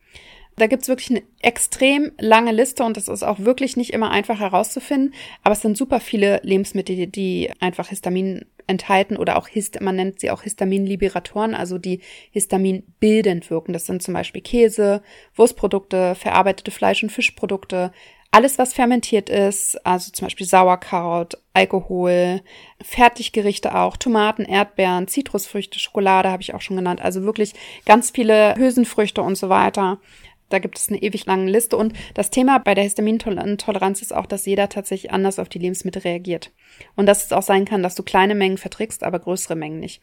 Da 0.56 0.66
gibt's 0.66 0.88
wirklich 0.88 1.10
eine 1.10 1.22
extrem 1.40 2.12
lange 2.18 2.52
Liste 2.52 2.84
und 2.84 2.96
das 2.96 3.08
ist 3.08 3.22
auch 3.22 3.40
wirklich 3.40 3.76
nicht 3.76 3.92
immer 3.92 4.10
einfach 4.10 4.38
herauszufinden. 4.38 5.14
Aber 5.42 5.54
es 5.54 5.62
sind 5.62 5.76
super 5.76 6.00
viele 6.00 6.40
Lebensmittel, 6.42 7.06
die 7.06 7.50
einfach 7.60 7.88
Histamin 7.88 8.44
enthalten 8.66 9.16
oder 9.16 9.36
auch 9.36 9.48
Hist 9.48 9.80
man 9.80 9.96
nennt 9.96 10.20
sie 10.20 10.30
auch 10.30 10.42
Histaminliberatoren, 10.42 11.54
also 11.54 11.78
die 11.78 12.00
Histamin 12.30 12.84
bildend 13.00 13.50
wirken. 13.50 13.72
Das 13.72 13.86
sind 13.86 14.02
zum 14.02 14.14
Beispiel 14.14 14.42
Käse, 14.42 15.02
Wurstprodukte, 15.34 16.14
verarbeitete 16.14 16.70
Fleisch- 16.70 17.02
und 17.02 17.10
Fischprodukte, 17.10 17.92
alles, 18.34 18.58
was 18.58 18.72
fermentiert 18.72 19.28
ist, 19.28 19.76
also 19.84 20.10
zum 20.10 20.24
Beispiel 20.24 20.46
Sauerkraut, 20.46 21.36
Alkohol, 21.52 22.40
Fertiggerichte 22.80 23.74
auch, 23.74 23.98
Tomaten, 23.98 24.46
Erdbeeren, 24.46 25.06
Zitrusfrüchte, 25.06 25.78
Schokolade 25.78 26.30
habe 26.30 26.40
ich 26.40 26.54
auch 26.54 26.62
schon 26.62 26.78
genannt. 26.78 27.02
Also 27.02 27.24
wirklich 27.24 27.52
ganz 27.84 28.10
viele 28.10 28.54
Hülsenfrüchte 28.56 29.20
und 29.20 29.34
so 29.34 29.50
weiter. 29.50 29.98
Da 30.52 30.58
gibt 30.58 30.78
es 30.78 30.88
eine 30.88 31.02
ewig 31.02 31.26
lange 31.26 31.50
Liste. 31.50 31.76
Und 31.76 31.94
das 32.14 32.30
Thema 32.30 32.58
bei 32.58 32.74
der 32.74 32.84
Histaminintoleranz 32.84 34.02
ist 34.02 34.14
auch, 34.14 34.26
dass 34.26 34.46
jeder 34.46 34.68
tatsächlich 34.68 35.12
anders 35.12 35.38
auf 35.38 35.48
die 35.48 35.58
Lebensmittel 35.58 36.02
reagiert. 36.02 36.50
Und 36.96 37.06
dass 37.06 37.24
es 37.24 37.32
auch 37.32 37.42
sein 37.42 37.64
kann, 37.64 37.82
dass 37.82 37.94
du 37.94 38.02
kleine 38.02 38.34
Mengen 38.34 38.58
verträgst, 38.58 39.02
aber 39.02 39.18
größere 39.18 39.56
Mengen 39.56 39.80
nicht. 39.80 40.02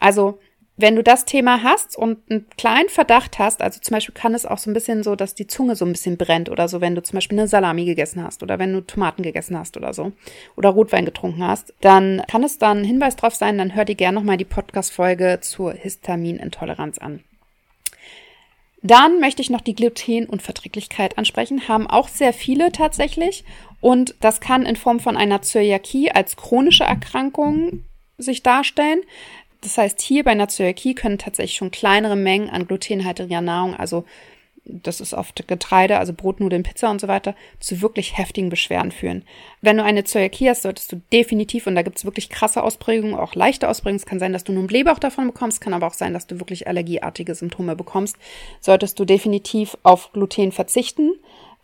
Also 0.00 0.38
wenn 0.76 0.96
du 0.96 1.02
das 1.02 1.26
Thema 1.26 1.62
hast 1.62 1.96
und 1.96 2.18
einen 2.30 2.46
kleinen 2.56 2.88
Verdacht 2.88 3.38
hast, 3.38 3.60
also 3.60 3.78
zum 3.80 3.94
Beispiel 3.94 4.14
kann 4.14 4.34
es 4.34 4.46
auch 4.46 4.58
so 4.58 4.70
ein 4.70 4.74
bisschen 4.74 5.02
so, 5.02 5.16
dass 5.16 5.34
die 5.34 5.46
Zunge 5.46 5.76
so 5.76 5.84
ein 5.84 5.92
bisschen 5.92 6.16
brennt 6.16 6.48
oder 6.48 6.66
so, 6.66 6.80
wenn 6.80 6.94
du 6.94 7.02
zum 7.02 7.16
Beispiel 7.16 7.38
eine 7.38 7.48
Salami 7.48 7.84
gegessen 7.84 8.24
hast 8.24 8.42
oder 8.42 8.58
wenn 8.58 8.72
du 8.72 8.80
Tomaten 8.80 9.22
gegessen 9.22 9.58
hast 9.58 9.76
oder 9.76 9.92
so 9.92 10.12
oder 10.56 10.70
Rotwein 10.70 11.04
getrunken 11.04 11.46
hast, 11.46 11.74
dann 11.82 12.22
kann 12.30 12.42
es 12.42 12.58
dann 12.58 12.78
ein 12.78 12.84
Hinweis 12.84 13.16
drauf 13.16 13.34
sein, 13.34 13.58
dann 13.58 13.74
hör 13.74 13.84
dir 13.84 13.94
gerne 13.94 14.14
nochmal 14.14 14.38
die 14.38 14.46
Podcast-Folge 14.46 15.40
zur 15.42 15.72
Histaminintoleranz 15.74 16.98
an. 16.98 17.20
Dann 18.82 19.20
möchte 19.20 19.42
ich 19.42 19.50
noch 19.50 19.60
die 19.60 19.74
Glutenunverträglichkeit 19.74 21.16
ansprechen, 21.16 21.68
haben 21.68 21.86
auch 21.86 22.08
sehr 22.08 22.32
viele 22.32 22.72
tatsächlich 22.72 23.44
und 23.80 24.16
das 24.20 24.40
kann 24.40 24.66
in 24.66 24.76
Form 24.76 24.98
von 24.98 25.16
einer 25.16 25.40
Zöliakie 25.40 26.10
als 26.10 26.36
chronische 26.36 26.84
Erkrankung 26.84 27.84
sich 28.18 28.42
darstellen. 28.42 29.00
Das 29.60 29.78
heißt, 29.78 30.00
hier 30.00 30.24
bei 30.24 30.32
einer 30.32 30.48
Zöliakie 30.48 30.94
können 30.94 31.18
tatsächlich 31.18 31.56
schon 31.56 31.70
kleinere 31.70 32.16
Mengen 32.16 32.50
an 32.50 32.66
glutenhaltiger 32.66 33.40
Nahrung, 33.40 33.76
also 33.76 34.04
das 34.64 35.00
ist 35.00 35.12
oft 35.12 35.46
Getreide, 35.48 35.98
also 35.98 36.12
Brot, 36.12 36.40
Nudeln, 36.40 36.62
Pizza 36.62 36.90
und 36.90 37.00
so 37.00 37.08
weiter, 37.08 37.34
zu 37.58 37.82
wirklich 37.82 38.16
heftigen 38.16 38.48
Beschwerden 38.48 38.92
führen. 38.92 39.24
Wenn 39.60 39.76
du 39.76 39.84
eine 39.84 40.04
Zöliakie 40.04 40.48
hast, 40.48 40.62
solltest 40.62 40.92
du 40.92 41.02
definitiv, 41.12 41.66
und 41.66 41.74
da 41.74 41.82
gibt 41.82 41.98
es 41.98 42.04
wirklich 42.04 42.28
krasse 42.28 42.62
Ausprägungen, 42.62 43.16
auch 43.16 43.34
leichte 43.34 43.68
Ausprägungen, 43.68 43.96
es 43.96 44.06
kann 44.06 44.20
sein, 44.20 44.32
dass 44.32 44.44
du 44.44 44.52
einen 44.52 44.68
Blähbauch 44.68 45.00
davon 45.00 45.26
bekommst, 45.26 45.60
kann 45.60 45.74
aber 45.74 45.88
auch 45.88 45.94
sein, 45.94 46.14
dass 46.14 46.26
du 46.26 46.38
wirklich 46.38 46.68
allergieartige 46.68 47.34
Symptome 47.34 47.74
bekommst, 47.74 48.16
solltest 48.60 48.98
du 48.98 49.04
definitiv 49.04 49.76
auf 49.82 50.12
Gluten 50.12 50.52
verzichten. 50.52 51.12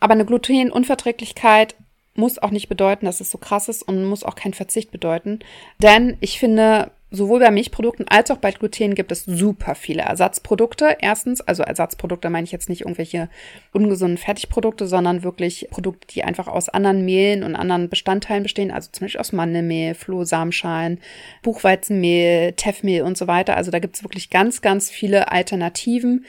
Aber 0.01 0.13
eine 0.13 0.25
Glutenunverträglichkeit 0.25 1.77
muss 2.15 2.39
auch 2.39 2.51
nicht 2.51 2.69
bedeuten, 2.69 3.07
dass 3.07 3.21
es 3.21 3.31
so 3.31 3.39
krass 3.39 3.69
ist 3.69 3.83
und 3.83 4.05
muss 4.05 4.25
auch 4.25 4.35
kein 4.35 4.55
Verzicht 4.55 4.91
bedeuten. 4.91 5.39
Denn 5.81 6.17
ich 6.21 6.39
finde, 6.39 6.91
sowohl 7.11 7.41
bei 7.41 7.51
Milchprodukten 7.51 8.07
als 8.09 8.31
auch 8.31 8.37
bei 8.37 8.51
Gluten 8.51 8.95
gibt 8.95 9.13
es 9.13 9.25
super 9.25 9.75
viele 9.75 10.03
Ersatzprodukte. 10.03 10.97
Erstens, 11.01 11.41
also 11.41 11.63
Ersatzprodukte 11.63 12.29
meine 12.31 12.45
ich 12.45 12.53
jetzt 12.53 12.69
nicht 12.69 12.83
irgendwelche 12.83 13.29
ungesunden 13.73 14.19
Fertigprodukte, 14.19 14.87
sondern 14.87 15.23
wirklich 15.23 15.69
Produkte, 15.71 16.07
die 16.09 16.25
einfach 16.25 16.49
aus 16.49 16.69
anderen 16.69 17.05
Mehlen 17.05 17.43
und 17.43 17.57
anderen 17.57 17.89
Bestandteilen 17.89 18.43
bestehen, 18.43 18.71
also 18.71 18.91
zum 18.93 19.07
Beispiel 19.07 19.21
aus 19.21 19.33
Mandelmehl, 19.33 19.95
Flohsamenschalen, 19.95 21.01
Buchweizenmehl, 21.43 22.53
Teffmehl 22.53 23.03
und 23.03 23.17
so 23.17 23.27
weiter. 23.27 23.57
Also 23.57 23.71
da 23.71 23.79
gibt 23.79 23.97
es 23.97 24.05
wirklich 24.05 24.31
ganz, 24.31 24.61
ganz 24.61 24.91
viele 24.91 25.33
Alternativen. 25.33 26.27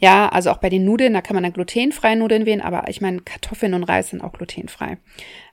Ja, 0.00 0.30
also 0.30 0.50
auch 0.50 0.56
bei 0.56 0.70
den 0.70 0.86
Nudeln, 0.86 1.12
da 1.12 1.20
kann 1.20 1.34
man 1.34 1.42
dann 1.42 1.52
glutenfreie 1.52 2.16
Nudeln 2.16 2.46
wählen, 2.46 2.62
aber 2.62 2.88
ich 2.88 3.02
meine, 3.02 3.20
Kartoffeln 3.20 3.74
und 3.74 3.84
Reis 3.84 4.08
sind 4.08 4.22
auch 4.22 4.32
glutenfrei. 4.32 4.96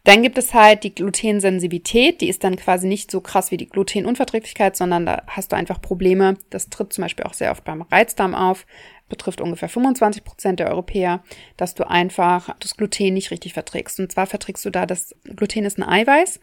Dann 0.06 0.24
gibt 0.24 0.38
es 0.38 0.54
halt 0.54 0.86
die 0.86 0.96
Glutensensitivität, 0.96 2.22
die 2.22 2.30
ist 2.30 2.46
dann 2.46 2.56
quasi 2.56 2.88
nicht 2.88 3.12
so 3.12 3.20
krass 3.20 3.52
wie 3.52 3.58
die 3.58 3.68
Glutenunverträglichkeit, 3.68 4.78
sondern 4.78 5.06
da 5.06 5.24
hast 5.28 5.52
du 5.52 5.58
einfach 5.58 5.82
Probleme. 5.82 6.38
Das 6.50 6.70
tritt 6.70 6.94
zum 6.94 7.02
Beispiel 7.02 7.26
auch 7.26 7.34
sehr 7.34 7.52
oft 7.52 7.66
beim 7.66 7.82
Reizdarm 7.82 8.34
auf, 8.34 8.66
betrifft 9.10 9.42
ungefähr 9.42 9.68
25 9.68 10.24
Prozent 10.24 10.62
der 10.62 10.70
Europäer, 10.70 11.24
dass 11.58 11.76
du 11.76 11.86
einfach 11.86 12.56
das 12.62 12.78
Gluten 12.78 13.16
nicht 13.16 13.32
richtig 13.32 13.52
verträgst. 13.52 14.00
Und 14.00 14.14
zwar 14.14 14.28
verträgst 14.28 14.64
du 14.64 14.70
da, 14.70 14.86
das 14.86 15.14
Gluten 15.26 15.66
ist 15.66 15.78
ein 15.78 15.84
Eiweiß, 15.84 16.40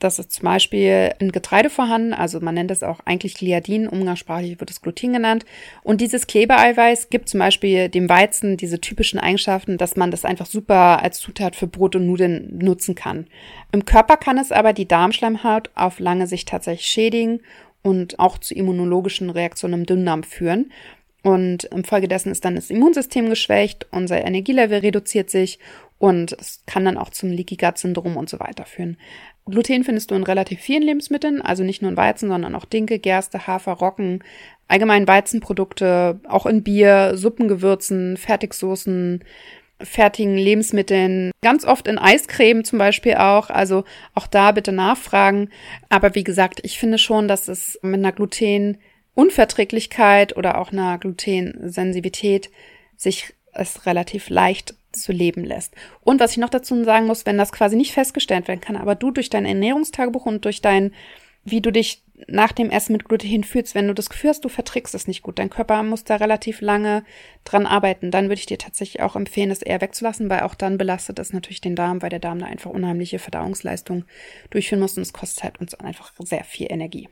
das 0.00 0.18
ist 0.18 0.32
zum 0.32 0.44
Beispiel 0.44 1.12
in 1.18 1.30
Getreide 1.30 1.70
vorhanden, 1.70 2.12
also 2.12 2.40
man 2.40 2.54
nennt 2.54 2.70
es 2.70 2.82
auch 2.82 3.00
eigentlich 3.04 3.34
Gliadin, 3.34 3.86
umgangssprachlich 3.88 4.58
wird 4.58 4.70
es 4.70 4.82
Gluten 4.82 5.12
genannt. 5.12 5.44
Und 5.82 6.00
dieses 6.00 6.26
Klebeeiweiß 6.26 7.10
gibt 7.10 7.28
zum 7.28 7.40
Beispiel 7.40 7.88
dem 7.88 8.08
Weizen 8.08 8.56
diese 8.56 8.80
typischen 8.80 9.20
Eigenschaften, 9.20 9.78
dass 9.78 9.96
man 9.96 10.10
das 10.10 10.24
einfach 10.24 10.46
super 10.46 11.02
als 11.02 11.20
Zutat 11.20 11.54
für 11.54 11.66
Brot 11.66 11.96
und 11.96 12.06
Nudeln 12.06 12.58
nutzen 12.58 12.94
kann. 12.94 13.26
Im 13.72 13.84
Körper 13.84 14.16
kann 14.16 14.38
es 14.38 14.50
aber 14.52 14.72
die 14.72 14.88
Darmschleimhaut 14.88 15.70
auf 15.74 16.00
lange 16.00 16.26
Sicht 16.26 16.48
tatsächlich 16.48 16.86
schädigen 16.86 17.40
und 17.82 18.18
auch 18.18 18.38
zu 18.38 18.54
immunologischen 18.54 19.30
Reaktionen 19.30 19.80
im 19.80 19.86
Dünndarm 19.86 20.22
führen. 20.22 20.72
Und 21.22 21.64
infolgedessen 21.64 22.32
ist 22.32 22.44
dann 22.44 22.54
das 22.54 22.70
Immunsystem 22.70 23.28
geschwächt, 23.28 23.86
unser 23.90 24.24
Energielevel 24.24 24.78
reduziert 24.78 25.28
sich 25.28 25.58
und 25.98 26.32
es 26.32 26.62
kann 26.64 26.86
dann 26.86 26.96
auch 26.96 27.10
zum 27.10 27.30
Leaky 27.30 27.56
Gut 27.56 27.76
Syndrom 27.76 28.16
und 28.16 28.30
so 28.30 28.40
weiter 28.40 28.64
führen. 28.64 28.96
Gluten 29.50 29.84
findest 29.84 30.10
du 30.10 30.14
in 30.14 30.22
relativ 30.22 30.60
vielen 30.60 30.82
Lebensmitteln, 30.82 31.42
also 31.42 31.62
nicht 31.62 31.82
nur 31.82 31.90
in 31.90 31.96
Weizen, 31.96 32.28
sondern 32.28 32.54
auch 32.54 32.64
Dinkel, 32.64 32.98
Gerste, 32.98 33.46
Hafer, 33.46 33.72
Roggen, 33.72 34.22
allgemein 34.68 35.08
Weizenprodukte, 35.08 36.20
auch 36.28 36.46
in 36.46 36.62
Bier, 36.62 37.12
Suppengewürzen, 37.16 38.16
Fertigsoßen, 38.16 39.24
fertigen 39.82 40.36
Lebensmitteln, 40.36 41.30
ganz 41.42 41.64
oft 41.64 41.88
in 41.88 41.98
Eiscreme 41.98 42.64
zum 42.64 42.78
Beispiel 42.78 43.14
auch. 43.14 43.48
Also 43.50 43.84
auch 44.14 44.26
da 44.26 44.52
bitte 44.52 44.72
nachfragen. 44.72 45.50
Aber 45.88 46.14
wie 46.14 46.24
gesagt, 46.24 46.60
ich 46.62 46.78
finde 46.78 46.98
schon, 46.98 47.28
dass 47.28 47.48
es 47.48 47.78
mit 47.82 47.98
einer 47.98 48.12
Glutenunverträglichkeit 48.12 50.36
oder 50.36 50.58
auch 50.58 50.72
einer 50.72 50.98
Glutensensitivität 50.98 52.50
sich 52.96 53.32
es 53.52 53.86
relativ 53.86 54.28
leicht 54.28 54.74
zu 54.92 55.12
leben 55.12 55.44
lässt. 55.44 55.74
Und 56.00 56.20
was 56.20 56.32
ich 56.32 56.38
noch 56.38 56.48
dazu 56.48 56.82
sagen 56.84 57.06
muss, 57.06 57.26
wenn 57.26 57.38
das 57.38 57.52
quasi 57.52 57.76
nicht 57.76 57.92
festgestellt 57.92 58.48
werden 58.48 58.60
kann, 58.60 58.76
aber 58.76 58.94
du 58.94 59.10
durch 59.10 59.30
dein 59.30 59.46
Ernährungstagebuch 59.46 60.26
und 60.26 60.44
durch 60.44 60.60
dein, 60.60 60.92
wie 61.44 61.60
du 61.60 61.70
dich 61.70 62.02
nach 62.28 62.52
dem 62.52 62.70
Essen 62.70 62.92
mit 62.92 63.04
Gluten 63.04 63.44
fühlst, 63.44 63.74
wenn 63.74 63.88
du 63.88 63.94
das 63.94 64.10
Gefühl 64.10 64.30
hast, 64.30 64.44
du 64.44 64.48
verträgst 64.48 64.94
es 64.94 65.06
nicht 65.06 65.22
gut, 65.22 65.38
dein 65.38 65.50
Körper 65.50 65.82
muss 65.82 66.04
da 66.04 66.16
relativ 66.16 66.60
lange 66.60 67.04
dran 67.44 67.66
arbeiten, 67.66 68.10
dann 68.10 68.24
würde 68.24 68.40
ich 68.40 68.46
dir 68.46 68.58
tatsächlich 68.58 69.02
auch 69.02 69.16
empfehlen, 69.16 69.50
es 69.50 69.62
eher 69.62 69.80
wegzulassen, 69.80 70.28
weil 70.28 70.40
auch 70.40 70.54
dann 70.54 70.78
belastet 70.78 71.18
es 71.18 71.32
natürlich 71.32 71.60
den 71.60 71.76
Darm, 71.76 72.02
weil 72.02 72.10
der 72.10 72.18
Darm 72.18 72.38
da 72.40 72.46
einfach 72.46 72.70
unheimliche 72.70 73.18
Verdauungsleistung 73.18 74.04
durchführen 74.50 74.80
muss 74.80 74.96
und 74.96 75.02
es 75.02 75.12
kostet 75.12 75.44
halt 75.44 75.60
uns 75.60 75.74
einfach 75.74 76.12
sehr 76.18 76.44
viel 76.44 76.66
Energie. 76.70 77.08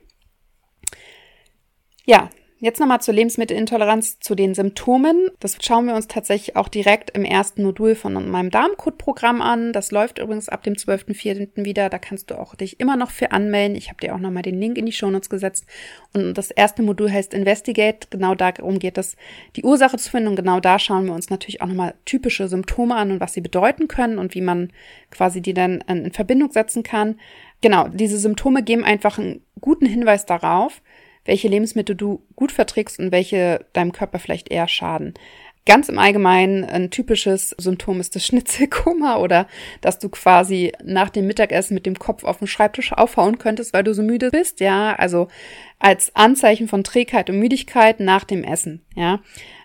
Ja, 2.05 2.29
Jetzt 2.61 2.81
nochmal 2.81 2.99
zur 2.99 3.13
Lebensmittelintoleranz, 3.13 4.19
zu 4.19 4.35
den 4.35 4.53
Symptomen. 4.53 5.29
Das 5.39 5.57
schauen 5.61 5.85
wir 5.85 5.95
uns 5.95 6.09
tatsächlich 6.09 6.57
auch 6.57 6.67
direkt 6.67 7.09
im 7.11 7.23
ersten 7.23 7.63
Modul 7.63 7.95
von 7.95 8.29
meinem 8.29 8.51
Darmcode-Programm 8.51 9.41
an. 9.41 9.71
Das 9.71 9.91
läuft 9.91 10.19
übrigens 10.19 10.49
ab 10.49 10.63
dem 10.63 10.73
12.04. 10.73 11.63
wieder. 11.63 11.89
Da 11.89 11.97
kannst 11.99 12.31
du 12.31 12.37
auch 12.37 12.55
dich 12.55 12.81
immer 12.81 12.97
noch 12.97 13.11
für 13.11 13.31
anmelden. 13.31 13.77
Ich 13.77 13.87
habe 13.87 14.01
dir 14.01 14.13
auch 14.13 14.19
nochmal 14.19 14.43
den 14.43 14.59
Link 14.59 14.77
in 14.77 14.85
die 14.85 14.91
Shownotes 14.91 15.29
gesetzt. 15.29 15.67
Und 16.13 16.33
das 16.33 16.51
erste 16.51 16.83
Modul 16.83 17.09
heißt 17.09 17.33
Investigate. 17.33 18.07
Genau 18.09 18.35
darum 18.35 18.77
geht 18.77 18.97
es, 18.97 19.15
die 19.55 19.63
Ursache 19.63 19.95
zu 19.95 20.11
finden. 20.11 20.27
Und 20.27 20.35
genau 20.35 20.59
da 20.59 20.79
schauen 20.79 21.05
wir 21.05 21.13
uns 21.13 21.29
natürlich 21.29 21.61
auch 21.61 21.67
nochmal 21.67 21.93
typische 22.03 22.49
Symptome 22.49 22.93
an 22.93 23.11
und 23.13 23.21
was 23.21 23.31
sie 23.31 23.41
bedeuten 23.41 23.87
können 23.87 24.19
und 24.19 24.35
wie 24.35 24.41
man 24.41 24.73
quasi 25.11 25.39
die 25.39 25.53
dann 25.53 25.79
in 25.87 26.11
Verbindung 26.11 26.51
setzen 26.51 26.83
kann. 26.83 27.15
Genau, 27.61 27.87
diese 27.87 28.17
Symptome 28.17 28.63
geben 28.63 28.83
einfach 28.83 29.17
einen 29.17 29.41
guten 29.59 29.85
Hinweis 29.85 30.25
darauf, 30.25 30.81
welche 31.25 31.47
Lebensmittel 31.47 31.95
du 31.95 32.23
gut 32.35 32.51
verträgst 32.51 32.99
und 32.99 33.11
welche 33.11 33.65
deinem 33.73 33.91
Körper 33.91 34.19
vielleicht 34.19 34.51
eher 34.51 34.67
schaden. 34.67 35.13
Ganz 35.65 35.87
im 35.87 35.99
Allgemeinen 35.99 36.63
ein 36.63 36.89
typisches 36.89 37.49
Symptom 37.59 37.99
ist 37.99 38.15
das 38.15 38.25
Schnitzelkummer 38.25 39.19
oder 39.19 39.47
dass 39.81 39.99
du 39.99 40.09
quasi 40.09 40.71
nach 40.83 41.09
dem 41.09 41.27
Mittagessen 41.27 41.75
mit 41.75 41.85
dem 41.85 41.99
Kopf 41.99 42.23
auf 42.23 42.39
den 42.39 42.47
Schreibtisch 42.47 42.91
aufhauen 42.93 43.37
könntest, 43.37 43.73
weil 43.73 43.83
du 43.83 43.93
so 43.93 44.01
müde 44.01 44.31
bist, 44.31 44.61
ja, 44.61 44.95
also 44.95 45.27
als 45.77 46.15
Anzeichen 46.15 46.67
von 46.67 46.83
Trägheit 46.83 47.29
und 47.29 47.37
Müdigkeit 47.37 47.99
nach 47.99 48.23
dem 48.23 48.43
Essen, 48.43 48.81
ja. 48.95 49.19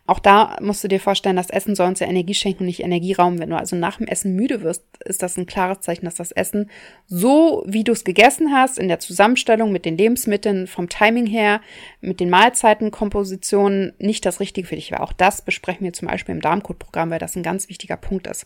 Auch 0.06 0.18
da 0.18 0.58
musst 0.60 0.84
du 0.84 0.88
dir 0.88 1.00
vorstellen, 1.00 1.36
das 1.36 1.48
Essen 1.48 1.74
soll 1.74 1.88
uns 1.88 2.00
ja 2.00 2.06
Energie 2.06 2.34
schenken 2.34 2.66
nicht 2.66 2.82
Energieraum. 2.82 3.38
Wenn 3.38 3.48
du 3.48 3.56
also 3.56 3.74
nach 3.74 3.96
dem 3.96 4.06
Essen 4.06 4.36
müde 4.36 4.62
wirst, 4.62 4.84
ist 5.06 5.22
das 5.22 5.38
ein 5.38 5.46
klares 5.46 5.80
Zeichen, 5.80 6.04
dass 6.04 6.16
das 6.16 6.30
Essen 6.30 6.70
so, 7.06 7.64
wie 7.66 7.84
du 7.84 7.92
es 7.92 8.04
gegessen 8.04 8.52
hast, 8.52 8.78
in 8.78 8.88
der 8.88 9.00
Zusammenstellung 9.00 9.72
mit 9.72 9.86
den 9.86 9.96
Lebensmitteln, 9.96 10.66
vom 10.66 10.90
Timing 10.90 11.26
her, 11.26 11.62
mit 12.02 12.20
den 12.20 12.28
Mahlzeitenkompositionen 12.28 13.94
nicht 13.98 14.26
das 14.26 14.40
Richtige 14.40 14.68
für 14.68 14.76
dich 14.76 14.92
war. 14.92 15.00
Auch 15.00 15.14
das 15.14 15.40
besprechen 15.40 15.84
wir 15.84 15.94
zum 15.94 16.08
Beispiel 16.08 16.34
im 16.34 16.42
Darmcode-Programm, 16.42 17.08
weil 17.08 17.18
das 17.18 17.34
ein 17.34 17.42
ganz 17.42 17.70
wichtiger 17.70 17.96
Punkt 17.96 18.26
ist 18.26 18.44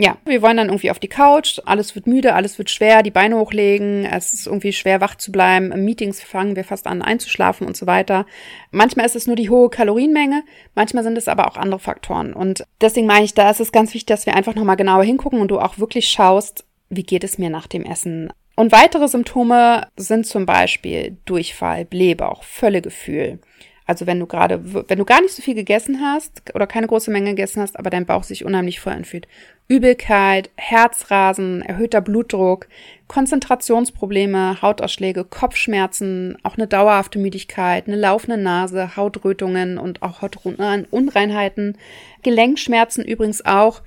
ja, 0.00 0.16
wir 0.24 0.42
wollen 0.42 0.56
dann 0.56 0.68
irgendwie 0.68 0.92
auf 0.92 1.00
die 1.00 1.08
Couch, 1.08 1.58
alles 1.66 1.96
wird 1.96 2.06
müde, 2.06 2.34
alles 2.34 2.56
wird 2.56 2.70
schwer, 2.70 3.02
die 3.02 3.10
Beine 3.10 3.36
hochlegen, 3.36 4.04
es 4.04 4.32
ist 4.32 4.46
irgendwie 4.46 4.72
schwer 4.72 5.00
wach 5.00 5.16
zu 5.16 5.32
bleiben, 5.32 5.72
im 5.72 5.84
Meetings 5.84 6.22
fangen 6.22 6.54
wir 6.54 6.62
fast 6.62 6.86
an 6.86 7.02
einzuschlafen 7.02 7.66
und 7.66 7.76
so 7.76 7.88
weiter. 7.88 8.24
Manchmal 8.70 9.06
ist 9.06 9.16
es 9.16 9.26
nur 9.26 9.34
die 9.34 9.50
hohe 9.50 9.70
Kalorienmenge, 9.70 10.44
manchmal 10.76 11.02
sind 11.02 11.18
es 11.18 11.26
aber 11.26 11.48
auch 11.48 11.56
andere 11.56 11.80
Faktoren. 11.80 12.32
Und 12.32 12.64
deswegen 12.80 13.08
meine 13.08 13.24
ich, 13.24 13.34
da 13.34 13.50
ist 13.50 13.58
es 13.58 13.72
ganz 13.72 13.92
wichtig, 13.92 14.06
dass 14.06 14.24
wir 14.24 14.36
einfach 14.36 14.54
nochmal 14.54 14.76
genauer 14.76 15.02
hingucken 15.02 15.40
und 15.40 15.48
du 15.48 15.58
auch 15.58 15.78
wirklich 15.78 16.08
schaust, 16.08 16.64
wie 16.90 17.02
geht 17.02 17.24
es 17.24 17.38
mir 17.38 17.50
nach 17.50 17.66
dem 17.66 17.84
Essen. 17.84 18.32
Und 18.54 18.70
weitere 18.70 19.08
Symptome 19.08 19.88
sind 19.96 20.28
zum 20.28 20.46
Beispiel 20.46 21.16
Durchfall, 21.24 21.84
Blähbauch, 21.84 22.44
Völlegefühl, 22.44 23.40
Also 23.88 24.06
wenn 24.06 24.20
du 24.20 24.26
gerade, 24.26 24.60
wenn 24.88 24.98
du 24.98 25.06
gar 25.06 25.22
nicht 25.22 25.32
so 25.32 25.40
viel 25.40 25.54
gegessen 25.54 26.02
hast 26.02 26.54
oder 26.54 26.66
keine 26.66 26.86
große 26.86 27.10
Menge 27.10 27.30
gegessen 27.30 27.62
hast, 27.62 27.78
aber 27.78 27.88
dein 27.88 28.04
Bauch 28.04 28.22
sich 28.22 28.44
unheimlich 28.44 28.80
voll 28.80 28.92
anfühlt. 28.92 29.26
Übelkeit, 29.66 30.50
Herzrasen, 30.56 31.62
erhöhter 31.62 32.02
Blutdruck, 32.02 32.68
Konzentrationsprobleme, 33.06 34.60
Hautausschläge, 34.60 35.24
Kopfschmerzen, 35.24 36.36
auch 36.42 36.58
eine 36.58 36.66
dauerhafte 36.66 37.18
Müdigkeit, 37.18 37.86
eine 37.86 37.96
laufende 37.96 38.36
Nase, 38.36 38.94
Hautrötungen 38.94 39.78
und 39.78 40.02
auch 40.02 40.20
Hautunreinheiten, 40.20 41.78
Gelenkschmerzen 42.22 43.06
übrigens 43.06 43.46
auch. 43.46 43.80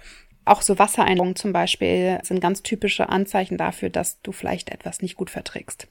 Auch 0.45 0.63
so 0.63 0.79
Wassereinlagerungen 0.79 1.35
zum 1.35 1.53
Beispiel 1.53 2.17
sind 2.23 2.41
ganz 2.41 2.63
typische 2.63 3.09
Anzeichen 3.09 3.57
dafür, 3.57 3.91
dass 3.91 4.19
du 4.23 4.31
vielleicht 4.31 4.71
etwas 4.71 5.03
nicht 5.03 5.15
gut 5.15 5.29
verträgst. 5.29 5.87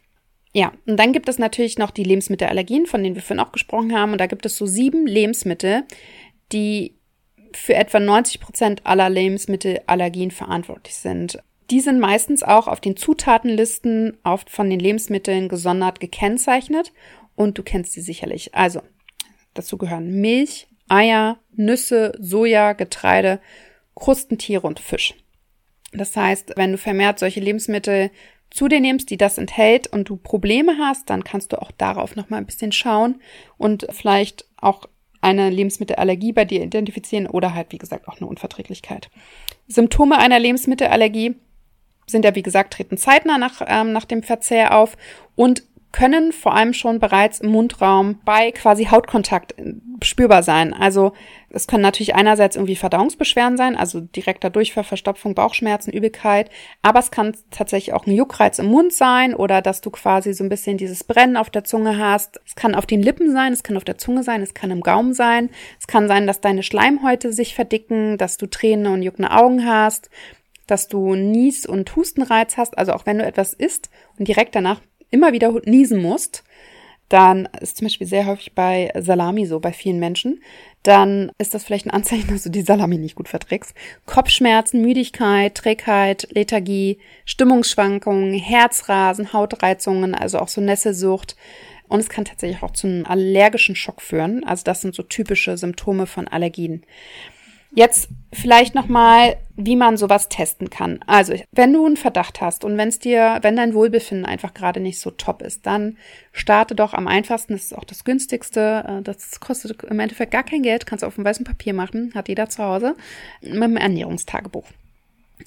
Ja, 0.53 0.73
und 0.87 0.97
dann 0.97 1.13
gibt 1.13 1.29
es 1.29 1.39
natürlich 1.39 1.79
noch 1.79 1.91
die 1.91 2.03
Lebensmittelallergien, 2.03 2.87
von 2.87 3.03
denen 3.03 3.15
wir 3.15 3.23
vorhin 3.23 3.45
auch 3.45 3.53
gesprochen 3.53 3.97
haben. 3.97 4.13
Und 4.13 4.19
da 4.19 4.27
gibt 4.27 4.45
es 4.47 4.57
so 4.57 4.67
sieben 4.67 5.07
Lebensmittel, 5.07 5.85
die 6.53 6.97
für 7.53 7.75
etwa 7.75 8.01
90 8.01 8.41
Prozent 8.41 8.87
aller 8.87 9.09
Lebensmittelallergien 9.09 10.31
verantwortlich 10.31 10.97
sind. 10.97 11.39
Die 11.71 11.81
sind 11.81 12.01
meistens 12.01 12.43
auch 12.43 12.67
auf 12.67 12.81
den 12.81 12.97
Zutatenlisten 12.97 14.17
oft 14.25 14.51
von 14.51 14.69
den 14.69 14.81
Lebensmitteln 14.81 15.49
gesondert 15.49 16.01
gekennzeichnet 16.01 16.93
und 17.37 17.59
du 17.59 17.63
kennst 17.63 17.93
sie 17.93 18.01
sicherlich. 18.01 18.55
Also, 18.55 18.83
dazu 19.55 19.79
gehören 19.79 20.21
Milch, 20.21 20.67
Eier, 20.89 21.39
Nüsse, 21.55 22.13
Soja, 22.19 22.73
Getreide, 22.73 23.41
Krustentiere 23.95 24.67
und 24.67 24.81
Fisch. 24.81 25.15
Das 25.93 26.17
heißt, 26.17 26.55
wenn 26.57 26.73
du 26.73 26.79
vermehrt 26.79 27.21
solche 27.21 27.41
Lebensmittel 27.41 28.11
zu 28.51 28.69
dir 28.69 28.81
nimmst, 28.81 29.11
die 29.11 29.17
das 29.17 29.39
enthält 29.39 29.87
und 29.87 30.09
du 30.09 30.17
Probleme 30.17 30.77
hast, 30.79 31.09
dann 31.09 31.25
kannst 31.25 31.53
du 31.53 31.63
auch 31.63 31.71
darauf 31.71 32.17
nochmal 32.17 32.41
ein 32.41 32.47
bisschen 32.47 32.73
schauen 32.73 33.21
und 33.57 33.87
vielleicht 33.91 34.45
auch 34.61 34.87
eine 35.21 35.51
Lebensmittelallergie 35.51 36.33
bei 36.33 36.45
dir 36.45 36.63
identifizieren 36.63 37.27
oder 37.27 37.55
halt, 37.55 37.73
wie 37.73 37.79
gesagt, 37.79 38.09
auch 38.09 38.17
eine 38.17 38.27
Unverträglichkeit. 38.27 39.11
Symptome 39.69 40.19
einer 40.19 40.39
Lebensmittelallergie 40.39 41.37
sind 42.07 42.25
ja, 42.25 42.35
wie 42.35 42.43
gesagt, 42.43 42.75
treten 42.75 42.97
zeitnah 42.97 43.39
nach, 43.39 43.63
ähm, 43.67 43.93
nach 43.93 44.05
dem 44.05 44.23
Verzehr 44.23 44.77
auf 44.77 44.97
und 45.37 45.63
können 45.92 46.33
vor 46.33 46.55
allem 46.55 46.72
schon 46.72 47.00
bereits 47.00 47.40
im 47.40 47.50
Mundraum 47.50 48.20
bei 48.24 48.53
quasi 48.53 48.85
Hautkontakt 48.87 49.59
äh, 49.59 49.74
spürbar 50.03 50.42
sein. 50.42 50.72
Also 50.72 51.12
es 51.50 51.66
können 51.66 51.83
natürlich 51.83 52.14
einerseits 52.14 52.57
irgendwie 52.57 52.76
Verdauungsbeschwerden 52.76 53.57
sein, 53.57 53.76
also 53.76 54.00
direkter 54.00 54.50
Durchfall, 54.50 54.85
Verstopfung, 54.85 55.35
Bauchschmerzen, 55.35 55.92
Übelkeit, 55.92 56.48
aber 56.83 57.00
es 57.00 57.11
kann 57.11 57.37
tatsächlich 57.50 57.92
auch 57.92 58.07
ein 58.07 58.14
Juckreiz 58.14 58.59
im 58.61 58.66
Mund 58.66 58.92
sein 58.92 59.35
oder 59.35 59.62
dass 59.62 59.81
du 59.81 59.90
quasi 59.90 60.33
so 60.33 60.44
ein 60.44 60.48
bisschen 60.48 60.79
dieses 60.79 61.03
Brennen 61.05 61.37
auf 61.37 61.50
der 61.50 61.64
Zunge 61.64 61.98
hast. 61.98 62.40
Es 62.46 62.55
kann 62.55 62.74
auf 62.74 62.87
den 62.87 63.03
Lippen 63.03 63.33
sein, 63.33 63.53
es 63.53 63.62
kann 63.62 63.76
auf 63.76 63.85
der 63.85 63.98
Zunge 63.98 64.22
sein, 64.22 64.42
es 64.42 64.55
kann 64.55 64.70
im 64.70 64.81
Gaumen 64.81 65.12
sein. 65.12 65.50
Es 65.79 65.87
kann 65.87 66.09
sein, 66.09 66.26
dass 66.26 66.40
deine 66.40 66.62
Schleimhäute 66.62 67.33
sich 67.33 67.55
verdicken, 67.55 68.16
dass 68.16 68.37
du 68.37 68.46
Tränen 68.46 68.92
und 68.92 69.03
juckende 69.03 69.33
Augen 69.33 69.66
hast, 69.66 70.11
dass 70.66 70.88
du 70.88 71.14
Nies- 71.14 71.66
und 71.66 71.94
Hustenreiz 71.96 72.57
hast. 72.57 72.79
Also 72.79 72.92
auch 72.92 73.07
wenn 73.07 73.18
du 73.18 73.24
etwas 73.24 73.53
isst 73.55 73.90
und 74.18 74.29
direkt 74.29 74.55
danach 74.55 74.81
immer 75.11 75.33
wieder 75.33 75.53
niesen 75.64 76.01
musst, 76.01 76.44
dann 77.11 77.49
ist 77.61 77.77
zum 77.77 77.87
Beispiel 77.87 78.07
sehr 78.07 78.27
häufig 78.27 78.55
bei 78.55 78.92
Salami 78.96 79.44
so, 79.44 79.59
bei 79.59 79.73
vielen 79.73 79.99
Menschen, 79.99 80.40
dann 80.85 81.33
ist 81.38 81.55
das 81.55 81.64
vielleicht 81.64 81.87
ein 81.87 81.90
Anzeichen, 81.90 82.29
dass 82.29 82.44
du 82.44 82.51
die 82.51 82.62
Salami 82.62 82.99
nicht 82.99 83.16
gut 83.16 83.29
verträgst. 83.29 83.75
Kopfschmerzen, 84.07 84.81
Müdigkeit, 84.81 85.55
Trägheit, 85.57 86.29
Lethargie, 86.31 86.99
Stimmungsschwankungen, 87.25 88.33
Herzrasen, 88.33 89.33
Hautreizungen, 89.33 90.14
also 90.14 90.38
auch 90.38 90.49
so 90.49 90.61
Nesselsucht. 90.61 91.37
Und 91.88 91.99
es 91.99 92.09
kann 92.09 92.25
tatsächlich 92.25 92.62
auch 92.62 92.70
zu 92.70 92.87
einem 92.87 93.05
allergischen 93.05 93.75
Schock 93.75 94.01
führen. 94.01 94.44
Also 94.44 94.62
das 94.62 94.81
sind 94.81 94.94
so 94.94 95.03
typische 95.03 95.59
Symptome 95.59 96.07
von 96.07 96.29
Allergien. 96.29 96.85
Jetzt 97.73 98.09
vielleicht 98.33 98.75
nochmal, 98.75 99.37
wie 99.57 99.77
man 99.77 99.97
sowas 99.97 100.29
testen 100.29 100.71
kann. 100.71 101.01
Also, 101.07 101.35
wenn 101.53 101.73
du 101.73 101.87
einen 101.87 101.97
Verdacht 101.97 102.41
hast 102.41 102.65
und 102.65 102.77
wenn 102.77 102.89
es 102.89 102.99
dir, 102.99 103.39
wenn 103.43 103.57
dein 103.57 103.75
Wohlbefinden 103.75 104.27
einfach 104.27 104.55
gerade 104.55 104.81
nicht 104.81 104.99
so 104.99 105.11
top 105.11 105.43
ist, 105.43 105.67
dann 105.67 105.97
starte 106.33 106.75
doch 106.75 106.95
am 106.95 107.07
einfachsten, 107.07 107.53
das 107.53 107.65
ist 107.65 107.77
auch 107.77 107.85
das 107.85 108.05
günstigste, 108.05 108.85
äh, 108.87 109.03
das 109.03 109.41
kostet 109.41 109.83
im 109.85 110.01
Endeffekt 110.01 110.33
gar 110.33 110.43
kein 110.43 110.63
Geld, 110.63 110.87
kannst 110.87 111.03
du 111.03 111.07
auf 111.07 111.15
dem 111.15 111.25
weißen 111.25 111.45
Papier 111.45 111.75
machen, 111.75 112.13
hat 112.15 112.29
jeder 112.29 112.49
zu 112.49 112.63
Hause, 112.63 112.97
mit 113.41 113.63
dem 113.63 113.77
Ernährungstagebuch. 113.77 114.67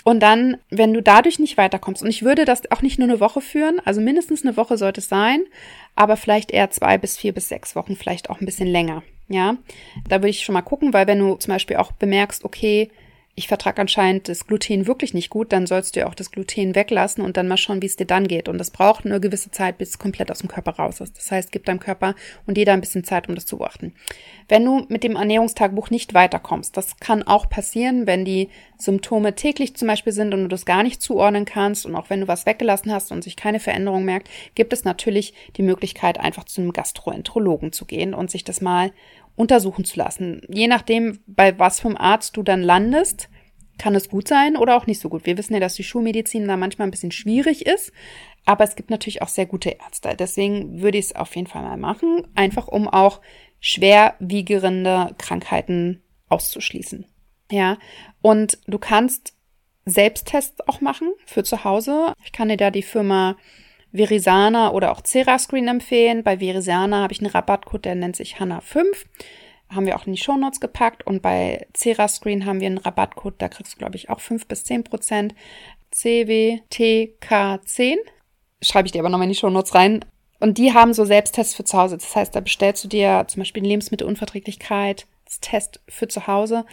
Und 0.04 0.22
dann, 0.22 0.58
wenn 0.70 0.94
du 0.94 1.02
dadurch 1.02 1.40
nicht 1.40 1.58
weiterkommst, 1.58 2.02
und 2.02 2.10
ich 2.10 2.24
würde 2.24 2.46
das 2.46 2.72
auch 2.72 2.82
nicht 2.82 3.00
nur 3.00 3.08
eine 3.08 3.20
Woche 3.20 3.42
führen, 3.42 3.80
also 3.86 4.02
mindestens 4.02 4.44
eine 4.44 4.58
Woche 4.58 4.78
sollte 4.78 5.02
es 5.02 5.10
sein, 5.10 5.44
aber 5.96 6.18
vielleicht 6.18 6.52
eher 6.52 6.72
zwei 6.72 6.98
bis 6.98 7.18
vier 7.18 7.34
bis 7.34 7.50
sechs 7.50 7.76
Wochen, 7.76 7.96
vielleicht 7.96 8.30
auch 8.30 8.40
ein 8.40 8.46
bisschen 8.46 8.68
länger. 8.68 9.04
Ja, 9.30 9.58
da 10.08 10.18
würde 10.18 10.30
ich 10.30 10.44
schon 10.44 10.54
mal 10.54 10.62
gucken, 10.62 10.94
weil 10.94 11.08
wenn 11.08 11.20
du 11.20 11.36
zum 11.36 11.54
Beispiel 11.54 11.78
auch 11.78 11.92
bemerkst, 11.94 12.44
okay, 12.44 12.92
ich 13.36 13.48
vertrage 13.48 13.82
anscheinend 13.82 14.30
das 14.30 14.46
Gluten 14.46 14.86
wirklich 14.86 15.16
nicht 15.16 15.32
gut, 15.32 15.52
dann 15.52 15.66
sollst 15.66 15.96
du 15.96 16.02
ja 16.02 16.08
auch 16.08 16.14
das 16.14 16.30
Gluten 16.30 16.76
weglassen 16.76 17.24
und 17.24 17.36
dann 17.36 17.48
mal 17.48 17.58
schauen, 17.58 17.82
wie 17.82 17.88
es 17.88 17.96
dir 17.96 18.06
dann 18.06 18.28
geht. 18.28 18.48
Und 18.48 18.60
das 18.60 18.70
braucht 18.70 19.06
eine 19.06 19.20
gewisse 19.20 19.50
Zeit, 19.50 19.80
bis 19.80 19.90
es 19.90 19.98
komplett 19.98 20.30
aus 20.30 20.40
dem 20.40 20.50
Körper 20.50 20.74
raus 20.74 21.02
ist. 21.02 21.18
Das 21.18 21.32
heißt, 21.32 21.52
gib 21.52 21.66
deinem 21.66 21.80
Körper 21.80 22.14
und 22.46 22.60
jeder 22.60 22.74
ein 22.74 22.82
bisschen 22.82 23.04
Zeit, 23.04 23.28
um 23.28 23.34
das 23.34 23.48
zu 23.48 23.58
beachten. 23.58 23.96
Wenn 24.50 24.64
du 24.64 24.86
mit 24.88 25.04
dem 25.04 25.16
Ernährungstagebuch 25.16 25.90
nicht 25.90 26.14
weiterkommst, 26.14 26.78
das 26.78 26.98
kann 26.98 27.24
auch 27.24 27.50
passieren, 27.50 28.06
wenn 28.06 28.24
die 28.24 28.50
Symptome 28.78 29.34
täglich 29.34 29.76
zum 29.76 29.88
Beispiel 29.88 30.14
sind 30.14 30.34
und 30.34 30.44
du 30.44 30.48
das 30.48 30.66
gar 30.66 30.84
nicht 30.84 31.02
zuordnen 31.02 31.46
kannst 31.46 31.88
und 31.88 31.96
auch 31.96 32.12
wenn 32.12 32.22
du 32.22 32.28
was 32.28 32.46
weggelassen 32.46 32.92
hast 32.92 33.12
und 33.12 33.24
sich 33.24 33.36
keine 33.36 33.60
Veränderung 33.60 34.06
merkt, 34.06 34.30
gibt 34.54 34.74
es 34.74 34.84
natürlich 34.84 35.34
die 35.58 35.64
Möglichkeit, 35.64 36.20
einfach 36.20 36.44
zu 36.44 36.62
einem 36.62 36.74
Gastroenterologen 36.74 37.72
zu 37.72 37.86
gehen 37.86 38.14
und 38.14 38.30
sich 38.30 38.44
das 38.44 38.62
mal 38.62 38.92
untersuchen 39.36 39.86
zu 39.86 39.98
lassen. 39.98 40.42
Je 40.50 40.68
nachdem, 40.68 41.20
bei 41.26 41.58
was 41.58 41.80
vom 41.80 41.98
Arzt 41.98 42.38
du 42.38 42.44
dann 42.44 42.62
landest, 42.62 43.30
kann 43.78 43.96
es 43.96 44.10
gut 44.10 44.28
sein 44.28 44.56
oder 44.56 44.78
auch 44.78 44.88
nicht 44.88 45.00
so 45.00 45.10
gut. 45.10 45.26
Wir 45.26 45.38
wissen 45.38 45.54
ja, 45.54 45.60
dass 45.60 45.76
die 45.76 45.84
Schulmedizin 45.84 46.48
da 46.48 46.58
manchmal 46.58 46.88
ein 46.88 46.92
bisschen 46.92 47.12
schwierig 47.12 47.66
ist, 47.66 47.92
aber 48.46 48.64
es 48.64 48.76
gibt 48.76 48.90
natürlich 48.90 49.22
auch 49.22 49.28
sehr 49.28 49.46
gute 49.46 49.72
Ärzte. 49.72 50.16
Deswegen 50.18 50.82
würde 50.82 50.98
ich 50.98 51.06
es 51.06 51.16
auf 51.16 51.36
jeden 51.36 51.48
Fall 51.48 51.64
mal 51.64 51.78
machen, 51.78 52.28
einfach 52.36 52.68
um 52.68 52.88
auch 52.88 53.22
schwerwiegende 53.60 55.16
Krankheiten 55.18 56.04
auszuschließen. 56.30 57.06
Ja, 57.52 57.78
und 58.22 58.60
du 58.68 58.78
kannst 58.78 59.36
Selbsttests 59.86 60.68
auch 60.68 60.82
machen 60.82 61.14
für 61.26 61.44
zu 61.44 61.64
Hause. 61.64 62.14
Ich 62.24 62.32
kann 62.32 62.50
dir 62.50 62.58
da 62.58 62.72
die 62.72 62.84
Firma 62.84 63.36
Verisana 63.94 64.72
oder 64.72 64.92
auch 64.92 65.04
Cerascreen 65.04 65.68
empfehlen. 65.68 66.24
Bei 66.24 66.40
Verisana 66.40 67.04
habe 67.04 67.14
ich 67.14 67.20
einen 67.20 67.32
Rabattcode, 67.32 67.86
der 67.86 67.96
nennt 67.96 68.16
sich 68.16 68.38
Hanna5. 68.38 68.84
Haben 69.70 69.86
wir 69.86 69.96
auch 69.96 70.08
in 70.08 70.14
die 70.14 70.22
Shownotes 70.22 70.60
gepackt. 70.60 71.06
Und 71.06 71.22
bei 71.22 71.68
Cerascreen 71.76 72.46
haben 72.46 72.60
wir 72.60 72.68
einen 72.68 72.80
Rabattcode, 72.80 73.36
da 73.38 73.48
kriegst 73.48 73.74
du, 73.74 73.78
glaube 73.78 73.96
ich, 73.96 74.10
auch 74.10 74.20
5 74.20 74.48
bis 74.48 74.66
10 74.66 74.84
Prozent. 74.84 75.36
CWTK10. 75.94 77.98
Schreibe 78.62 78.88
ich 78.88 78.92
dir 78.92 79.00
aber 79.00 79.10
nochmal 79.10 79.28
in 79.28 79.34
die 79.34 79.40
Shownotes 79.40 79.76
rein. 79.76 80.04
Und 80.40 80.58
die 80.58 80.74
haben 80.74 80.94
so 80.94 81.06
Selbsttests 81.06 81.56
für 81.56 81.64
zu 81.64 81.78
Hause. 81.78 81.98
Das 81.98 82.16
heißt, 82.16 82.36
da 82.36 82.40
bestellst 82.40 82.84
du 82.84 82.88
dir 82.88 83.26
zum 83.28 83.42
Beispiel 83.42 83.62
eine 83.62 83.70
Lebensmittelunverträglichkeit, 83.70 85.06
das 85.26 85.40
Test 85.40 85.82
für 85.88 86.08
zu 86.08 86.28
Hause 86.28 86.66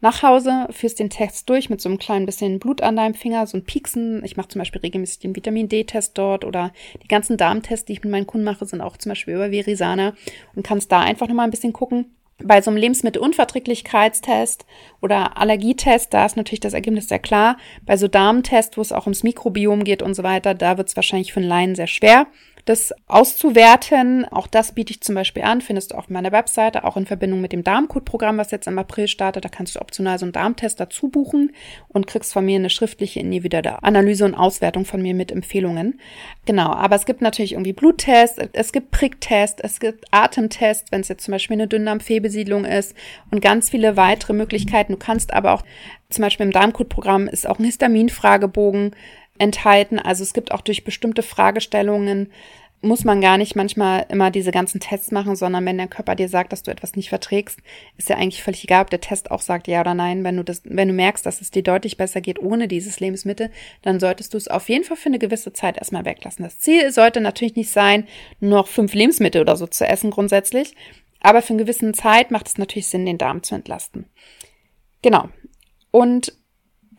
nach 0.00 0.22
Hause, 0.22 0.68
führst 0.70 1.00
den 1.00 1.10
Test 1.10 1.48
durch 1.48 1.70
mit 1.70 1.80
so 1.80 1.88
einem 1.88 1.98
kleinen 1.98 2.26
bisschen 2.26 2.58
Blut 2.58 2.82
an 2.82 2.96
deinem 2.96 3.14
Finger, 3.14 3.46
so 3.46 3.56
ein 3.56 3.64
Pieksen. 3.64 4.24
Ich 4.24 4.36
mache 4.36 4.48
zum 4.48 4.60
Beispiel 4.60 4.80
regelmäßig 4.80 5.18
den 5.20 5.34
Vitamin 5.34 5.68
D-Test 5.68 6.16
dort 6.16 6.44
oder 6.44 6.72
die 7.02 7.08
ganzen 7.08 7.36
Darmtests, 7.36 7.86
die 7.86 7.94
ich 7.94 8.02
mit 8.02 8.12
meinen 8.12 8.26
Kunden 8.26 8.44
mache, 8.44 8.64
sind 8.64 8.80
auch 8.80 8.96
zum 8.96 9.10
Beispiel 9.10 9.34
über 9.34 9.50
Verisana 9.50 10.14
und 10.54 10.64
kannst 10.64 10.92
da 10.92 11.00
einfach 11.00 11.26
nochmal 11.26 11.46
ein 11.46 11.50
bisschen 11.50 11.72
gucken. 11.72 12.14
Bei 12.40 12.62
so 12.62 12.70
einem 12.70 12.78
Lebensmittelunverträglichkeitstest 12.78 14.64
oder 15.02 15.36
Allergietest, 15.36 16.14
da 16.14 16.24
ist 16.24 16.36
natürlich 16.36 16.60
das 16.60 16.72
Ergebnis 16.72 17.08
sehr 17.08 17.18
klar. 17.18 17.56
Bei 17.84 17.96
so 17.96 18.06
Darmtest, 18.06 18.76
wo 18.76 18.80
es 18.80 18.92
auch 18.92 19.06
ums 19.06 19.24
Mikrobiom 19.24 19.82
geht 19.82 20.02
und 20.02 20.14
so 20.14 20.22
weiter, 20.22 20.54
da 20.54 20.78
wird 20.78 20.88
es 20.88 20.94
wahrscheinlich 20.94 21.32
für 21.32 21.40
einen 21.40 21.48
Laien 21.48 21.74
sehr 21.74 21.88
schwer 21.88 22.28
das 22.68 22.92
auszuwerten. 23.06 24.26
Auch 24.26 24.46
das 24.46 24.72
biete 24.72 24.92
ich 24.92 25.00
zum 25.00 25.14
Beispiel 25.14 25.42
an, 25.42 25.60
findest 25.60 25.92
du 25.92 25.96
auf 25.96 26.10
meiner 26.10 26.32
Webseite, 26.32 26.84
auch 26.84 26.96
in 26.96 27.06
Verbindung 27.06 27.40
mit 27.40 27.52
dem 27.52 27.64
Darmcode-Programm, 27.64 28.36
was 28.36 28.50
jetzt 28.50 28.66
im 28.66 28.78
April 28.78 29.08
startet. 29.08 29.44
Da 29.44 29.48
kannst 29.48 29.74
du 29.74 29.80
optional 29.80 30.18
so 30.18 30.26
einen 30.26 30.32
Darmtest 30.32 30.78
dazu 30.78 31.08
buchen 31.08 31.52
und 31.88 32.06
kriegst 32.06 32.32
von 32.32 32.44
mir 32.44 32.56
eine 32.56 32.68
schriftliche 32.68 33.20
individuelle 33.20 33.82
Analyse 33.82 34.24
und 34.26 34.34
Auswertung 34.34 34.84
von 34.84 35.00
mir 35.00 35.14
mit 35.14 35.32
Empfehlungen. 35.32 35.98
Genau, 36.44 36.70
aber 36.70 36.96
es 36.96 37.06
gibt 37.06 37.22
natürlich 37.22 37.52
irgendwie 37.52 37.72
Bluttests, 37.72 38.38
es 38.52 38.72
gibt 38.72 38.90
Pricktests, 38.90 39.62
es 39.62 39.80
gibt 39.80 40.04
Atemtests, 40.10 40.92
wenn 40.92 41.00
es 41.00 41.08
jetzt 41.08 41.24
zum 41.24 41.32
Beispiel 41.32 41.54
eine 41.54 41.68
Dünndarmfehlbesiedlung 41.68 42.64
ist 42.66 42.94
und 43.30 43.40
ganz 43.40 43.70
viele 43.70 43.96
weitere 43.96 44.34
Möglichkeiten. 44.34 44.92
Du 44.92 44.98
kannst 44.98 45.32
aber 45.32 45.52
auch 45.52 45.62
zum 46.10 46.22
Beispiel 46.22 46.46
im 46.46 46.52
Darmcode-Programm 46.52 47.28
ist 47.28 47.46
auch 47.46 47.58
ein 47.58 47.64
Histamin-Fragebogen 47.64 48.92
enthalten. 49.38 49.98
Also 49.98 50.22
es 50.22 50.32
gibt 50.32 50.52
auch 50.52 50.60
durch 50.60 50.84
bestimmte 50.84 51.22
Fragestellungen 51.22 52.30
muss 52.80 53.04
man 53.04 53.20
gar 53.20 53.38
nicht 53.38 53.56
manchmal 53.56 54.06
immer 54.08 54.30
diese 54.30 54.52
ganzen 54.52 54.80
Tests 54.80 55.10
machen, 55.10 55.34
sondern 55.34 55.66
wenn 55.66 55.78
der 55.78 55.88
Körper 55.88 56.14
dir 56.14 56.28
sagt, 56.28 56.52
dass 56.52 56.62
du 56.62 56.70
etwas 56.70 56.94
nicht 56.94 57.08
verträgst, 57.08 57.58
ist 57.96 58.08
ja 58.08 58.16
eigentlich 58.16 58.42
völlig 58.42 58.62
egal, 58.62 58.82
ob 58.82 58.90
der 58.90 59.00
Test 59.00 59.30
auch 59.32 59.40
sagt 59.40 59.66
ja 59.66 59.80
oder 59.80 59.94
nein. 59.94 60.22
Wenn 60.22 60.36
du 60.36 60.44
das, 60.44 60.62
wenn 60.64 60.88
du 60.88 60.94
merkst, 60.94 61.26
dass 61.26 61.40
es 61.40 61.50
dir 61.50 61.62
deutlich 61.62 61.96
besser 61.96 62.20
geht 62.20 62.38
ohne 62.38 62.68
dieses 62.68 63.00
Lebensmittel, 63.00 63.50
dann 63.82 63.98
solltest 63.98 64.32
du 64.32 64.38
es 64.38 64.46
auf 64.46 64.68
jeden 64.68 64.84
Fall 64.84 64.96
für 64.96 65.08
eine 65.08 65.18
gewisse 65.18 65.52
Zeit 65.52 65.76
erstmal 65.76 66.04
weglassen. 66.04 66.44
Das 66.44 66.60
Ziel 66.60 66.92
sollte 66.92 67.20
natürlich 67.20 67.56
nicht 67.56 67.70
sein, 67.70 68.06
nur 68.38 68.58
noch 68.58 68.68
fünf 68.68 68.94
Lebensmittel 68.94 69.40
oder 69.40 69.56
so 69.56 69.66
zu 69.66 69.84
essen 69.84 70.10
grundsätzlich, 70.10 70.76
aber 71.20 71.42
für 71.42 71.54
eine 71.54 71.64
gewisse 71.64 71.90
Zeit 71.92 72.30
macht 72.30 72.46
es 72.46 72.58
natürlich 72.58 72.86
Sinn, 72.86 73.06
den 73.06 73.18
Darm 73.18 73.42
zu 73.42 73.56
entlasten. 73.56 74.06
Genau. 75.02 75.28
Und 75.90 76.32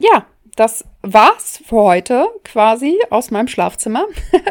ja, 0.02 0.26
das 0.60 0.84
war's 1.02 1.64
für 1.66 1.78
heute 1.78 2.28
quasi 2.44 3.00
aus 3.10 3.32
meinem 3.32 3.48
Schlafzimmer. 3.48 4.06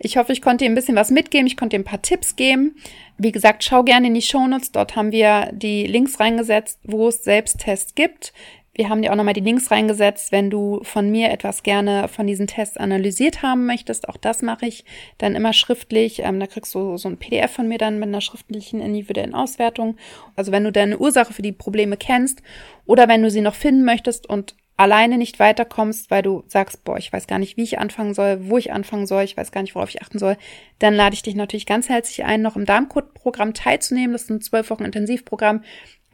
ich 0.00 0.16
hoffe, 0.16 0.32
ich 0.32 0.42
konnte 0.42 0.64
dir 0.64 0.70
ein 0.70 0.74
bisschen 0.74 0.96
was 0.96 1.12
mitgeben. 1.12 1.46
Ich 1.46 1.56
konnte 1.56 1.76
dir 1.76 1.82
ein 1.82 1.86
paar 1.86 2.02
Tipps 2.02 2.34
geben. 2.34 2.74
Wie 3.18 3.30
gesagt, 3.30 3.62
schau 3.62 3.84
gerne 3.84 4.08
in 4.08 4.14
die 4.14 4.22
Shownotes. 4.22 4.72
Dort 4.72 4.96
haben 4.96 5.12
wir 5.12 5.50
die 5.52 5.86
Links 5.86 6.18
reingesetzt, 6.18 6.80
wo 6.82 7.06
es 7.06 7.22
Selbsttests 7.22 7.94
gibt. 7.94 8.32
Wir 8.76 8.88
haben 8.88 9.02
dir 9.02 9.12
auch 9.12 9.16
nochmal 9.16 9.34
die 9.34 9.40
Links 9.40 9.70
reingesetzt, 9.70 10.32
wenn 10.32 10.50
du 10.50 10.80
von 10.82 11.08
mir 11.08 11.30
etwas 11.30 11.62
gerne 11.62 12.08
von 12.08 12.26
diesen 12.26 12.48
Tests 12.48 12.76
analysiert 12.76 13.42
haben 13.42 13.66
möchtest. 13.66 14.08
Auch 14.08 14.16
das 14.16 14.42
mache 14.42 14.66
ich 14.66 14.84
dann 15.18 15.36
immer 15.36 15.52
schriftlich. 15.52 16.22
Ähm, 16.24 16.40
da 16.40 16.48
kriegst 16.48 16.74
du 16.74 16.96
so 16.96 17.08
ein 17.08 17.16
PDF 17.16 17.52
von 17.52 17.68
mir 17.68 17.78
dann 17.78 18.00
mit 18.00 18.08
einer 18.08 18.20
schriftlichen 18.20 18.80
individuellen 18.80 19.36
Auswertung. 19.36 19.96
Also 20.34 20.50
wenn 20.50 20.64
du 20.64 20.72
deine 20.72 20.98
Ursache 20.98 21.32
für 21.32 21.42
die 21.42 21.52
Probleme 21.52 21.96
kennst 21.96 22.42
oder 22.84 23.06
wenn 23.06 23.22
du 23.22 23.30
sie 23.30 23.42
noch 23.42 23.54
finden 23.54 23.84
möchtest 23.84 24.28
und 24.28 24.56
alleine 24.76 25.18
nicht 25.18 25.38
weiterkommst, 25.38 26.10
weil 26.10 26.22
du 26.22 26.44
sagst, 26.48 26.84
boah, 26.84 26.96
ich 26.96 27.12
weiß 27.12 27.26
gar 27.26 27.38
nicht, 27.38 27.56
wie 27.56 27.62
ich 27.62 27.78
anfangen 27.78 28.14
soll, 28.14 28.48
wo 28.48 28.58
ich 28.58 28.72
anfangen 28.72 29.06
soll, 29.06 29.22
ich 29.22 29.36
weiß 29.36 29.52
gar 29.52 29.62
nicht, 29.62 29.74
worauf 29.74 29.90
ich 29.90 30.02
achten 30.02 30.18
soll, 30.18 30.36
dann 30.78 30.94
lade 30.94 31.14
ich 31.14 31.22
dich 31.22 31.34
natürlich 31.34 31.66
ganz 31.66 31.88
herzlich 31.88 32.24
ein, 32.24 32.42
noch 32.42 32.56
im 32.56 32.64
Darmcode-Programm 32.64 33.54
teilzunehmen. 33.54 34.12
Das 34.12 34.22
ist 34.22 34.30
ein 34.30 34.40
zwölf 34.40 34.70
Wochen 34.70 34.84
Intensivprogramm 34.84 35.62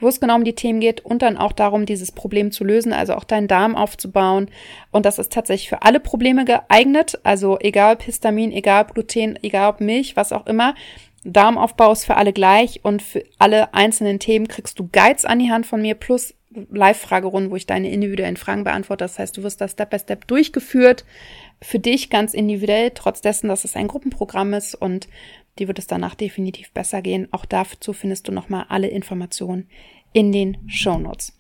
wo 0.01 0.09
es 0.09 0.21
genau 0.21 0.37
um 0.37 0.45
die 0.45 0.55
Themen 0.55 0.81
geht 0.81 1.05
und 1.05 1.23
dann 1.23 1.37
auch 1.37 1.53
darum, 1.53 1.87
dieses 1.87 2.13
Problem 2.13 2.51
zu 2.51 2.65
lösen, 2.65 2.93
also 2.93 3.15
auch 3.15 3.25
deinen 3.25 3.49
Darm 3.49 3.77
aufzubauen. 3.77 4.49
Und 4.91 5.07
das 5.07 5.19
ist 5.19 5.33
tatsächlich 5.33 5.69
für 5.69 5.83
alle 5.83 6.01
Probleme 6.01 6.45
geeignet, 6.45 7.19
also 7.23 7.59
egal 7.61 7.95
ob 7.95 8.03
Histamin, 8.03 8.53
egal 8.53 8.85
ob 8.85 8.95
Gluten, 8.95 9.39
egal 9.43 9.71
ob 9.71 9.81
Milch, 9.81 10.17
was 10.17 10.33
auch 10.33 10.47
immer. 10.47 10.75
Darmaufbau 11.25 11.93
ist 11.93 12.07
für 12.07 12.17
alle 12.17 12.33
gleich 12.33 12.81
und 12.83 13.03
für 13.03 13.23
alle 13.39 13.75
einzelnen 13.75 14.19
Themen 14.19 14.49
kriegst 14.49 14.79
du 14.79 14.89
Guides 14.91 15.27
an 15.27 15.39
die 15.39 15.51
Hand 15.51 15.67
von 15.67 15.83
mir 15.83 15.95
plus 15.95 16.35
Live-Fragerunden, 16.51 17.51
wo 17.51 17.57
ich 17.57 17.67
deine 17.67 17.91
individuellen 17.91 18.37
Fragen 18.37 18.65
beantworte. 18.65 19.05
Das 19.05 19.19
heißt, 19.19 19.37
du 19.37 19.43
wirst 19.43 19.61
da 19.61 19.69
Step 19.69 19.91
by 19.91 19.99
Step 19.99 20.27
durchgeführt, 20.27 21.05
für 21.63 21.79
dich 21.79 22.11
ganz 22.11 22.35
individuell, 22.35 22.91
trotz 22.95 23.21
dessen, 23.21 23.49
dass 23.49 23.65
es 23.65 23.77
ein 23.77 23.89
Gruppenprogramm 23.89 24.55
ist 24.55 24.75
und 24.75 25.09
die 25.59 25.69
wird 25.69 25.79
es 25.79 25.87
danach 25.87 26.15
definitiv 26.15 26.73
besser 26.73 27.03
gehen. 27.03 27.29
Auch 27.33 27.45
dazu 27.45 27.93
findest 27.93 28.27
du 28.29 28.33
nochmal 28.33 28.67
alle 28.69 28.89
Informationen 28.89 29.69
in 30.13 30.33
den 30.33 30.59
Show 30.69 30.99
Notes. 30.99 31.37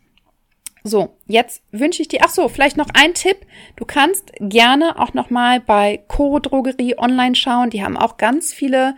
So, 0.82 1.16
jetzt 1.26 1.62
wünsche 1.72 2.02
ich 2.02 2.08
dir, 2.08 2.20
ach 2.22 2.30
so, 2.30 2.48
vielleicht 2.48 2.76
noch 2.76 2.88
ein 2.94 3.12
Tipp. 3.14 3.36
Du 3.76 3.84
kannst 3.84 4.32
gerne 4.40 4.98
auch 4.98 5.12
nochmal 5.12 5.60
bei 5.60 6.02
Coro 6.08 6.38
Drogerie 6.38 6.98
online 6.98 7.34
schauen. 7.34 7.70
Die 7.70 7.84
haben 7.84 7.98
auch 7.98 8.16
ganz 8.16 8.52
viele 8.52 8.94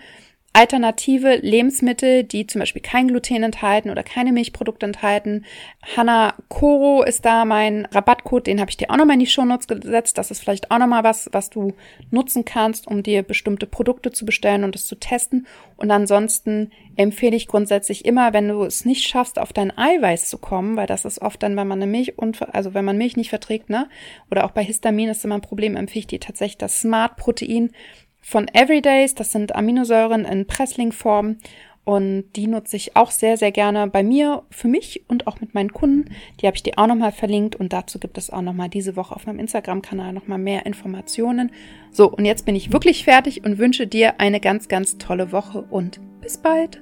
alternative 0.54 1.36
Lebensmittel, 1.36 2.24
die 2.24 2.46
zum 2.46 2.60
Beispiel 2.60 2.82
kein 2.82 3.08
Gluten 3.08 3.42
enthalten 3.42 3.88
oder 3.88 4.02
keine 4.02 4.32
Milchprodukte 4.32 4.84
enthalten. 4.84 5.46
Hanna 5.96 6.34
Koro 6.48 7.02
ist 7.02 7.24
da 7.24 7.46
mein 7.46 7.86
Rabattcode, 7.86 8.46
den 8.46 8.60
habe 8.60 8.70
ich 8.70 8.76
dir 8.76 8.90
auch 8.90 8.96
nochmal 8.96 9.14
in 9.14 9.20
die 9.20 9.26
Shownotes 9.26 9.66
gesetzt. 9.66 10.18
Das 10.18 10.30
ist 10.30 10.40
vielleicht 10.40 10.70
auch 10.70 10.78
nochmal 10.78 11.04
was, 11.04 11.30
was 11.32 11.48
du 11.48 11.72
nutzen 12.10 12.44
kannst, 12.44 12.86
um 12.86 13.02
dir 13.02 13.22
bestimmte 13.22 13.66
Produkte 13.66 14.10
zu 14.10 14.26
bestellen 14.26 14.64
und 14.64 14.76
es 14.76 14.86
zu 14.86 14.96
testen. 14.96 15.46
Und 15.76 15.90
ansonsten 15.90 16.70
empfehle 16.96 17.34
ich 17.34 17.48
grundsätzlich 17.48 18.04
immer, 18.04 18.34
wenn 18.34 18.48
du 18.48 18.62
es 18.62 18.84
nicht 18.84 19.08
schaffst, 19.08 19.38
auf 19.38 19.54
dein 19.54 19.76
Eiweiß 19.76 20.28
zu 20.28 20.36
kommen, 20.36 20.76
weil 20.76 20.86
das 20.86 21.06
ist 21.06 21.22
oft 21.22 21.42
dann, 21.42 21.56
wenn 21.56 21.66
man 21.66 21.80
eine 21.80 21.90
Milch 21.90 22.18
und 22.18 22.42
also 22.54 22.74
wenn 22.74 22.84
man 22.84 22.98
Milch 22.98 23.16
nicht 23.16 23.30
verträgt, 23.30 23.70
ne, 23.70 23.88
oder 24.30 24.44
auch 24.44 24.50
bei 24.50 24.62
Histamin 24.62 25.08
ist 25.08 25.24
immer 25.24 25.36
ein 25.36 25.40
Problem, 25.40 25.76
empfehle 25.76 26.00
ich 26.00 26.06
dir 26.08 26.20
tatsächlich 26.20 26.58
das 26.58 26.80
Smart 26.80 27.16
Protein 27.16 27.70
von 28.22 28.48
Everydays. 28.48 29.14
Das 29.14 29.32
sind 29.32 29.54
Aminosäuren 29.54 30.24
in 30.24 30.46
Pressling-Form. 30.46 31.36
Und 31.84 32.24
die 32.36 32.46
nutze 32.46 32.76
ich 32.76 32.94
auch 32.94 33.10
sehr, 33.10 33.36
sehr 33.36 33.50
gerne 33.50 33.88
bei 33.88 34.04
mir, 34.04 34.44
für 34.50 34.68
mich 34.68 35.02
und 35.08 35.26
auch 35.26 35.40
mit 35.40 35.52
meinen 35.52 35.72
Kunden. 35.72 36.14
Die 36.40 36.46
habe 36.46 36.56
ich 36.56 36.62
dir 36.62 36.74
auch 36.76 36.86
nochmal 36.86 37.10
verlinkt 37.10 37.56
und 37.56 37.72
dazu 37.72 37.98
gibt 37.98 38.18
es 38.18 38.30
auch 38.30 38.40
nochmal 38.40 38.68
diese 38.68 38.94
Woche 38.94 39.16
auf 39.16 39.26
meinem 39.26 39.40
Instagram-Kanal 39.40 40.12
nochmal 40.12 40.38
mehr 40.38 40.64
Informationen. 40.64 41.50
So, 41.90 42.08
und 42.08 42.24
jetzt 42.24 42.46
bin 42.46 42.54
ich 42.54 42.72
wirklich 42.72 43.02
fertig 43.02 43.44
und 43.44 43.58
wünsche 43.58 43.88
dir 43.88 44.20
eine 44.20 44.38
ganz, 44.38 44.68
ganz 44.68 44.96
tolle 44.98 45.32
Woche 45.32 45.62
und 45.62 46.00
bis 46.20 46.38
bald. 46.38 46.80